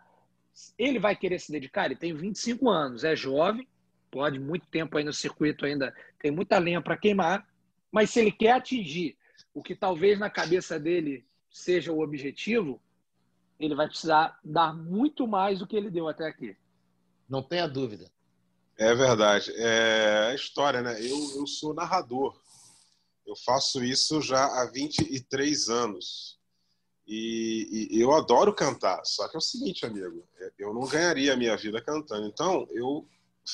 [0.77, 3.67] ele vai querer se dedicar, ele tem 25 anos, é jovem,
[4.11, 7.47] pode muito tempo aí no circuito ainda, tem muita lenha para queimar,
[7.91, 9.17] mas se ele quer atingir
[9.55, 12.81] o que talvez na cabeça dele seja o objetivo,
[13.59, 16.57] ele vai precisar dar muito mais do que ele deu até aqui.
[17.29, 18.11] Não tenha dúvida.
[18.77, 19.53] É verdade.
[19.57, 20.99] É a história, né?
[21.01, 22.41] Eu, eu sou narrador.
[23.27, 26.39] Eu faço isso já há 23 anos.
[27.07, 29.05] E, e, eu adoro cantar.
[29.05, 32.27] Só que é o seguinte, amigo, é, eu não ganharia a minha vida cantando.
[32.27, 33.07] Então, eu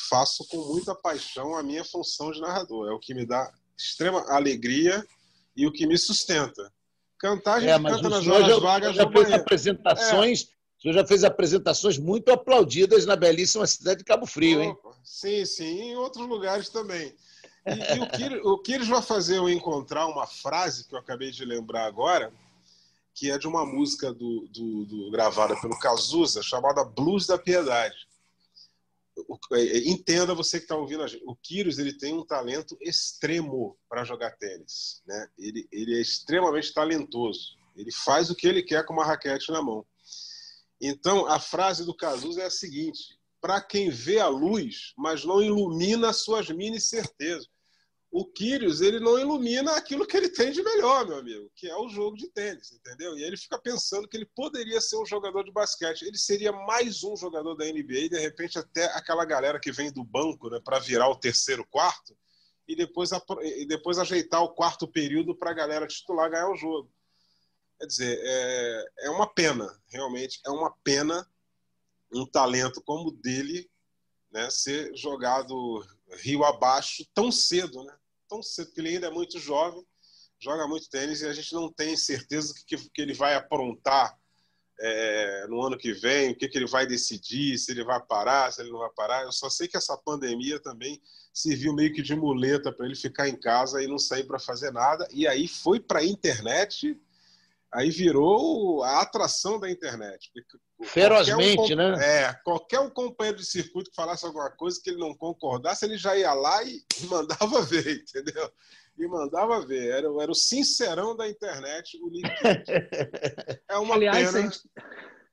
[0.08, 2.88] faço com muita paixão a minha função de narrador.
[2.88, 5.04] É o que me dá extrema alegria
[5.56, 6.72] e o que me sustenta.
[7.18, 10.56] Cantar, a gente é, canta nas horas já, vagas já fez apresentações, é.
[10.78, 14.76] O senhor já fez apresentações muito aplaudidas na belíssima cidade de Cabo Frio, hein?
[15.02, 17.14] Sim, sim, em outros lugares também.
[17.66, 21.30] E, e o, Kir, o Kires vai fazer eu encontrar uma frase que eu acabei
[21.30, 22.32] de lembrar agora,
[23.14, 28.05] que é de uma música do, do, do gravada pelo Cazuza, chamada Blues da Piedade.
[29.52, 31.22] É, é, entenda você que está ouvindo a gente.
[31.26, 35.28] O Kyrgios ele tem um talento extremo para jogar tênis, né?
[35.38, 37.56] Ele, ele é extremamente talentoso.
[37.74, 39.86] Ele faz o que ele quer com uma raquete na mão.
[40.80, 45.42] Então a frase do Cazuza é a seguinte: para quem vê a luz, mas não
[45.42, 47.48] ilumina suas mini certezas
[48.10, 51.76] o Kyrgios ele não ilumina aquilo que ele tem de melhor, meu amigo, que é
[51.76, 53.18] o jogo de tênis, entendeu?
[53.18, 56.02] E ele fica pensando que ele poderia ser um jogador de basquete.
[56.02, 59.92] Ele seria mais um jogador da NBA e de repente até aquela galera que vem
[59.92, 62.16] do banco, né, para virar o terceiro quarto
[62.66, 63.10] e depois
[63.42, 66.90] e depois ajeitar o quarto período para a galera titular ganhar o jogo.
[67.78, 71.28] Quer dizer, é, é uma pena, realmente é uma pena
[72.12, 73.68] um talento como o dele,
[74.30, 75.84] né, ser jogado
[76.14, 77.94] rio abaixo tão cedo, né?
[78.28, 79.84] tão cedo, porque ele ainda é muito jovem,
[80.38, 84.16] joga muito tênis e a gente não tem certeza do que, que ele vai aprontar
[84.78, 88.52] é, no ano que vem, o que, que ele vai decidir, se ele vai parar,
[88.52, 89.22] se ele não vai parar.
[89.22, 91.00] Eu só sei que essa pandemia também
[91.32, 94.70] serviu meio que de muleta para ele ficar em casa e não sair para fazer
[94.70, 95.08] nada.
[95.10, 96.98] E aí foi para a internet,
[97.72, 100.30] aí virou a atração da internet.
[100.84, 101.94] Ferozmente, um, né?
[102.22, 105.96] É, qualquer um companheiro de circuito que falasse alguma coisa que ele não concordasse, ele
[105.96, 108.50] já ia lá e mandava ver, entendeu?
[108.98, 109.88] E mandava ver.
[109.90, 112.28] Era, era o sincerão da internet, o Nick
[113.68, 114.42] É uma Aliás, pena.
[114.42, 114.60] Gente...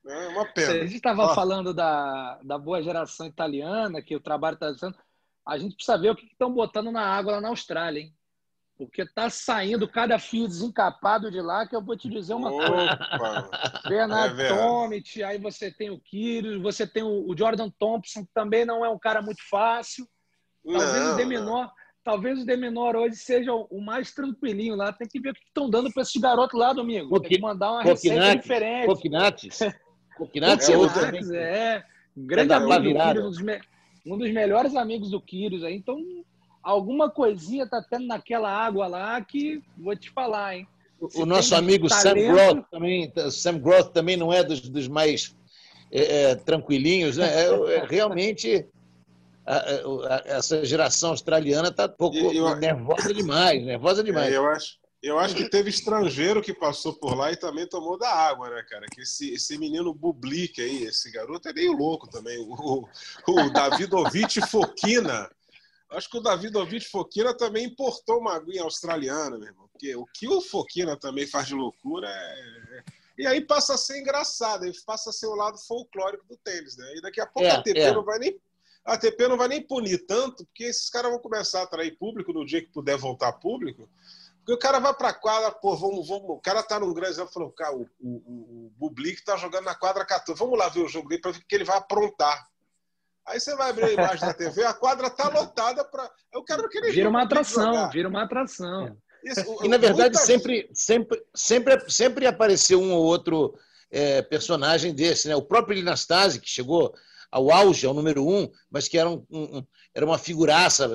[0.06, 0.74] É uma pena.
[0.74, 4.98] A gente estava falando da, da boa geração italiana, que o trabalho está dizendo.
[5.46, 8.16] A gente precisa ver o que estão botando na água lá na Austrália, hein?
[8.78, 13.82] Porque tá saindo cada fio desencapado de lá que eu vou te dizer uma coisa.
[13.88, 18.66] Bernard é Tomic, aí você tem o Kyrgios, você tem o Jordan Thompson, que também
[18.66, 20.08] não é um cara muito fácil.
[20.66, 21.72] Talvez não, o Deminor,
[22.04, 24.92] talvez o Deminor hoje seja o mais tranquilinho lá.
[24.92, 27.10] Tem que ver o que estão dando para esses garotos lá, domingo.
[27.10, 27.30] Coqui...
[27.30, 28.88] Tem que mandar uma receita diferente.
[28.88, 29.60] Coquinates.
[30.18, 31.02] Coquinates é outro.
[31.36, 31.84] É,
[32.16, 33.62] grande é amigo do Kyrgios, um dos, me...
[34.06, 35.76] um dos melhores amigos do Kyrgios aí.
[35.76, 35.98] Então,
[36.64, 40.68] alguma coisinha tá tendo naquela água lá que vou te falar, hein?
[41.16, 42.26] o nosso amigo talento...
[42.26, 45.36] Sam Groth também, Sam Groth também não é dos, dos mais
[45.92, 47.28] é, é, tranquilinhos, né?
[47.28, 48.66] É, é realmente
[49.46, 54.34] a, a, essa geração australiana está um pouco eu, nervosa demais, nervosa é, demais.
[54.34, 54.82] eu acho.
[55.02, 58.64] Eu acho que teve estrangeiro que passou por lá e também tomou da água, né,
[58.70, 58.86] cara?
[58.90, 62.38] Que esse, esse menino Bublik aí, esse garoto é meio louco também.
[62.40, 62.88] O,
[63.28, 65.30] o Davidovich Fokina
[65.94, 69.68] Acho que o Davidovich Fokina também importou uma aguinha australiana, meu irmão.
[69.72, 72.84] Porque o que o Fokina também faz de loucura é, é.
[73.18, 76.76] E aí passa a ser engraçado, aí passa a ser o lado folclórico do tênis,
[76.76, 76.96] né?
[76.96, 77.94] E daqui a pouco é, a ATP é.
[77.94, 78.40] não vai nem.
[78.84, 82.34] A ATP não vai nem punir tanto, porque esses caras vão começar a atrair público
[82.34, 83.88] no dia que puder voltar público.
[84.40, 86.30] Porque o cara vai pra quadra, pô, vamos, vamos.
[86.30, 89.66] O cara tá num grande exemplo, falou, cara, o, o, o, o Bublik tá jogando
[89.66, 90.38] na quadra 14.
[90.38, 92.46] Vamos lá ver o jogo dele pra ver o que ele vai aprontar.
[93.26, 96.10] Aí você vai abrir a imagem da TV, a quadra tá lotada para.
[96.32, 98.88] Eu quero aquele Vira uma atração, vira uma atração.
[98.88, 99.32] É.
[99.32, 103.58] Isso, e na verdade sempre, sempre, sempre, sempre apareceu um ou outro
[103.90, 105.36] é, personagem desse, né?
[105.36, 106.94] O próprio Linastase, que chegou
[107.32, 109.64] ao auge, ao número um, mas que era, um, um
[109.94, 110.90] era uma figuraça,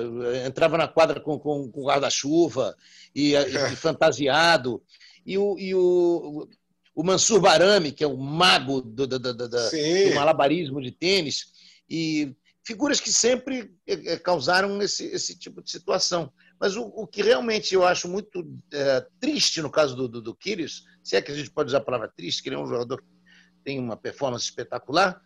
[0.45, 2.75] entrava na quadra com, com, com guarda-chuva
[3.15, 4.81] e, e, e, fantasiado.
[5.25, 6.47] E o, e o,
[6.93, 11.47] o Mansur Barami, que é o mago do, do, do, do, do malabarismo de tênis,
[11.89, 16.31] e figuras que sempre eh, eh, causaram esse, esse tipo de situação.
[16.59, 20.37] Mas o, o que realmente eu acho muito é, triste no caso do, do, do
[21.03, 23.01] se é que a gente pode usar a palavra triste, que ele é um jogador
[23.01, 23.07] que
[23.63, 25.21] tem uma performance espetacular,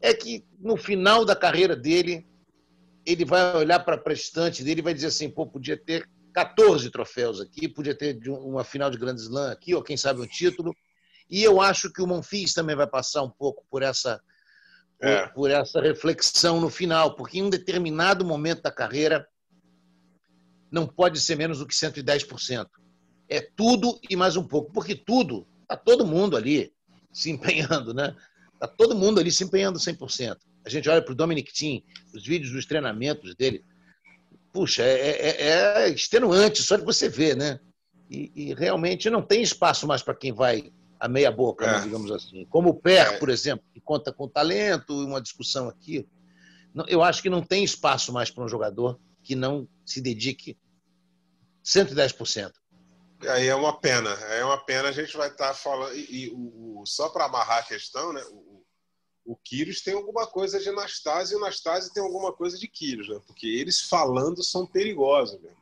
[0.00, 2.26] é que no final da carreira dele,
[3.04, 6.90] ele vai olhar para a estante dele e vai dizer assim, pô, podia ter 14
[6.90, 10.74] troféus aqui, podia ter uma final de Grand Slam aqui, ou quem sabe um título.
[11.28, 14.20] E eu acho que o Monfils também vai passar um pouco por essa
[15.00, 15.26] é.
[15.26, 19.26] por, por essa reflexão no final, porque em um determinado momento da carreira
[20.70, 22.66] não pode ser menos do que 110%.
[23.28, 26.72] É tudo e mais um pouco, porque tudo, está todo mundo ali
[27.12, 28.14] se empenhando, né?
[28.54, 30.36] Está todo mundo ali se empenhando 100%.
[30.64, 31.84] A gente olha para o Dominic Thiem,
[32.14, 33.64] os vídeos dos treinamentos dele,
[34.52, 37.58] puxa, é, é, é extenuante só de você ver, né?
[38.10, 41.76] E, e realmente não tem espaço mais para quem vai a meia boca, né, é.
[41.78, 42.44] né, digamos assim.
[42.46, 43.18] Como o Per, é.
[43.18, 46.06] por exemplo, que conta com talento, uma discussão aqui.
[46.86, 50.58] Eu acho que não tem espaço mais para um jogador que não se dedique
[51.64, 52.52] 110%.
[53.28, 54.88] Aí é uma pena, é uma pena.
[54.88, 55.94] A gente vai estar tá falando.
[55.94, 58.22] E, e o, o, só para amarrar a questão, né?
[58.30, 58.62] O,
[59.24, 63.08] o Kyrgios tem alguma coisa de Anastase e o Anastase tem alguma coisa de Kyrgios,
[63.08, 63.20] né?
[63.26, 65.40] Porque eles falando são perigosos.
[65.40, 65.58] Mesmo.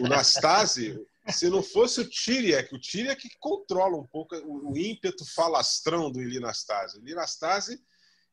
[0.00, 0.98] O, o Nastase,
[1.28, 6.20] se não fosse o Tiriak, o Tiriak que controla um pouco o, ímpeto falastrão do
[6.20, 6.98] Ilinastase.
[6.98, 7.80] O Ilinastase,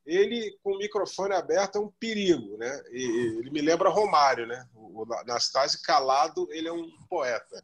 [0.06, 2.82] ele com o microfone aberto é um perigo, né?
[2.92, 4.68] E, ele me lembra Romário, né?
[4.74, 7.64] O, Nastase calado, ele é um poeta.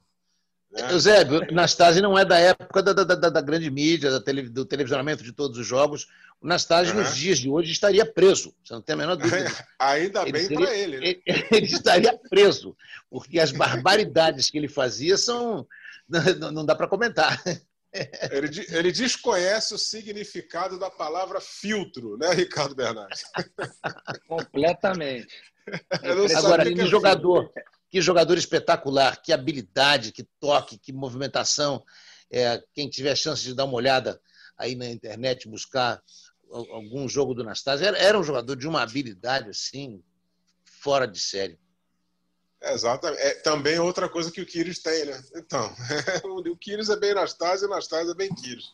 [0.75, 0.91] Né?
[0.91, 5.23] Eusébio, Nastase não é da época da, da, da, da grande mídia, tele, do televisionamento
[5.23, 6.07] de todos os jogos.
[6.41, 6.97] O Nastase, uhum.
[6.97, 8.53] nos dias de hoje, estaria preso.
[8.61, 9.49] Você não tem a menor dúvida.
[9.79, 10.97] Ainda ele bem para ele.
[10.99, 11.07] Né?
[11.07, 12.75] Ele, ele, estaria preso,
[13.09, 15.65] porque as barbaridades que ele fazia são.
[16.07, 17.41] Não, não dá para comentar.
[18.29, 23.23] Ele, ele, desconhece o significado da palavra filtro, né, Ricardo Bernardes?
[24.27, 25.33] Completamente.
[26.35, 27.49] Agora, que, que é jogador,
[27.95, 31.81] que jogador espetacular, que habilidade, que toque, que movimentação.
[32.29, 34.21] É, quem tiver chance de dar uma olhada
[34.57, 36.03] aí na internet, buscar
[36.51, 40.03] algum jogo do Nastase, era, era um jogador de uma habilidade assim,
[40.65, 41.57] fora de série.
[42.61, 43.21] Exatamente.
[43.21, 45.23] É também outra coisa que o Kyrgios tem, né?
[45.33, 45.73] Então,
[46.51, 48.73] o Kyrgios é bem Nastase e o Nastase é bem Kyrgios.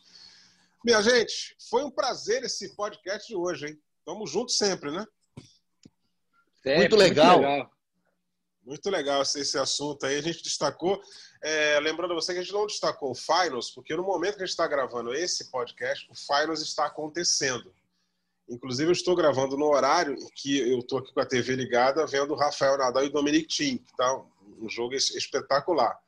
[0.84, 3.80] Minha gente, foi um prazer esse podcast de hoje, hein?
[4.04, 5.06] Tamo junto sempre, né?
[6.64, 7.38] É, muito, legal.
[7.38, 7.81] muito legal.
[8.64, 10.16] Muito legal esse, assunto aí.
[10.16, 11.00] A gente destacou.
[11.42, 14.46] É, lembrando você que a gente não destacou o Finals, porque no momento que a
[14.46, 17.74] gente está gravando esse podcast, o Finals está acontecendo.
[18.48, 22.34] Inclusive, eu estou gravando no horário que eu estou aqui com a TV ligada, vendo
[22.34, 24.14] o Rafael Nadal e o Dominic Thiem, que tá
[24.60, 25.98] um jogo espetacular.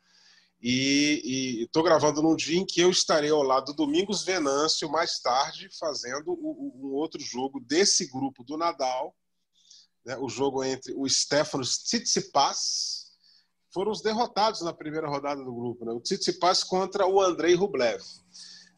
[0.60, 5.18] E estou gravando num dia em que eu estarei ao lado do Domingos Venâncio mais
[5.20, 9.14] tarde, fazendo um outro jogo desse grupo do Nadal,
[10.04, 13.12] né, o jogo entre o Stefanos Tsitsipas,
[13.72, 18.02] foram os derrotados na primeira rodada do grupo, né, o Tsitsipas contra o Andrei Rublev.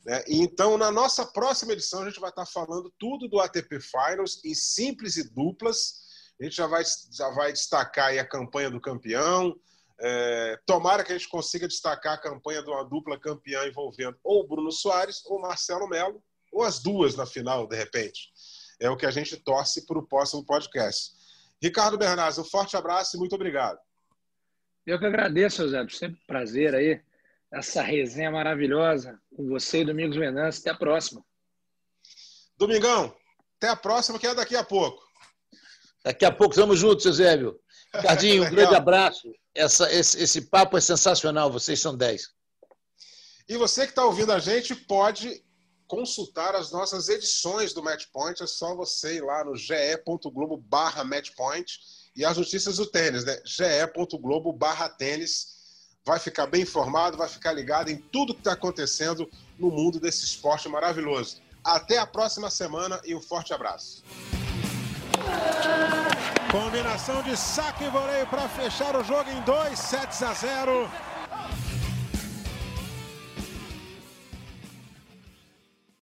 [0.04, 0.22] Né?
[0.28, 4.54] Então, na nossa próxima edição, a gente vai estar falando tudo do ATP Finals em
[4.54, 6.06] simples e duplas.
[6.40, 9.58] A gente já vai, já vai destacar a campanha do campeão,
[9.98, 14.46] é, tomara que a gente consiga destacar a campanha de uma dupla campeã envolvendo ou
[14.46, 16.22] Bruno Soares ou Marcelo Melo,
[16.52, 18.30] ou as duas na final, de repente.
[18.78, 21.15] É o que a gente torce para o próximo podcast.
[21.62, 23.78] Ricardo Bernardes, um forte abraço e muito obrigado.
[24.86, 25.86] Eu que agradeço, Zé.
[25.88, 27.00] Sempre um prazer aí.
[27.52, 30.60] Essa resenha maravilhosa com você e Domingos Venâncio.
[30.60, 31.24] Até a próxima.
[32.56, 33.14] Domingão,
[33.56, 35.02] até a próxima, que é daqui a pouco.
[36.04, 37.58] Daqui a pouco, estamos juntos, Eusébio.
[37.94, 39.30] Ricardinho, um grande abraço.
[39.54, 42.30] Essa, esse, esse papo é sensacional, vocês são 10.
[43.48, 45.44] E você que está ouvindo a gente pode
[45.86, 48.42] consultar as nossas edições do Matchpoint.
[48.42, 51.78] É só você ir lá no ge.globo barra Matchpoint
[52.14, 53.40] e as notícias do tênis, né?
[53.44, 55.54] ge.globo barra tênis.
[56.04, 59.28] Vai ficar bem informado, vai ficar ligado em tudo que está acontecendo
[59.58, 61.40] no mundo desse esporte maravilhoso.
[61.64, 64.04] Até a próxima semana e um forte abraço.
[66.50, 70.88] Combinação de saque e voleio para fechar o jogo em 2 sets a 0.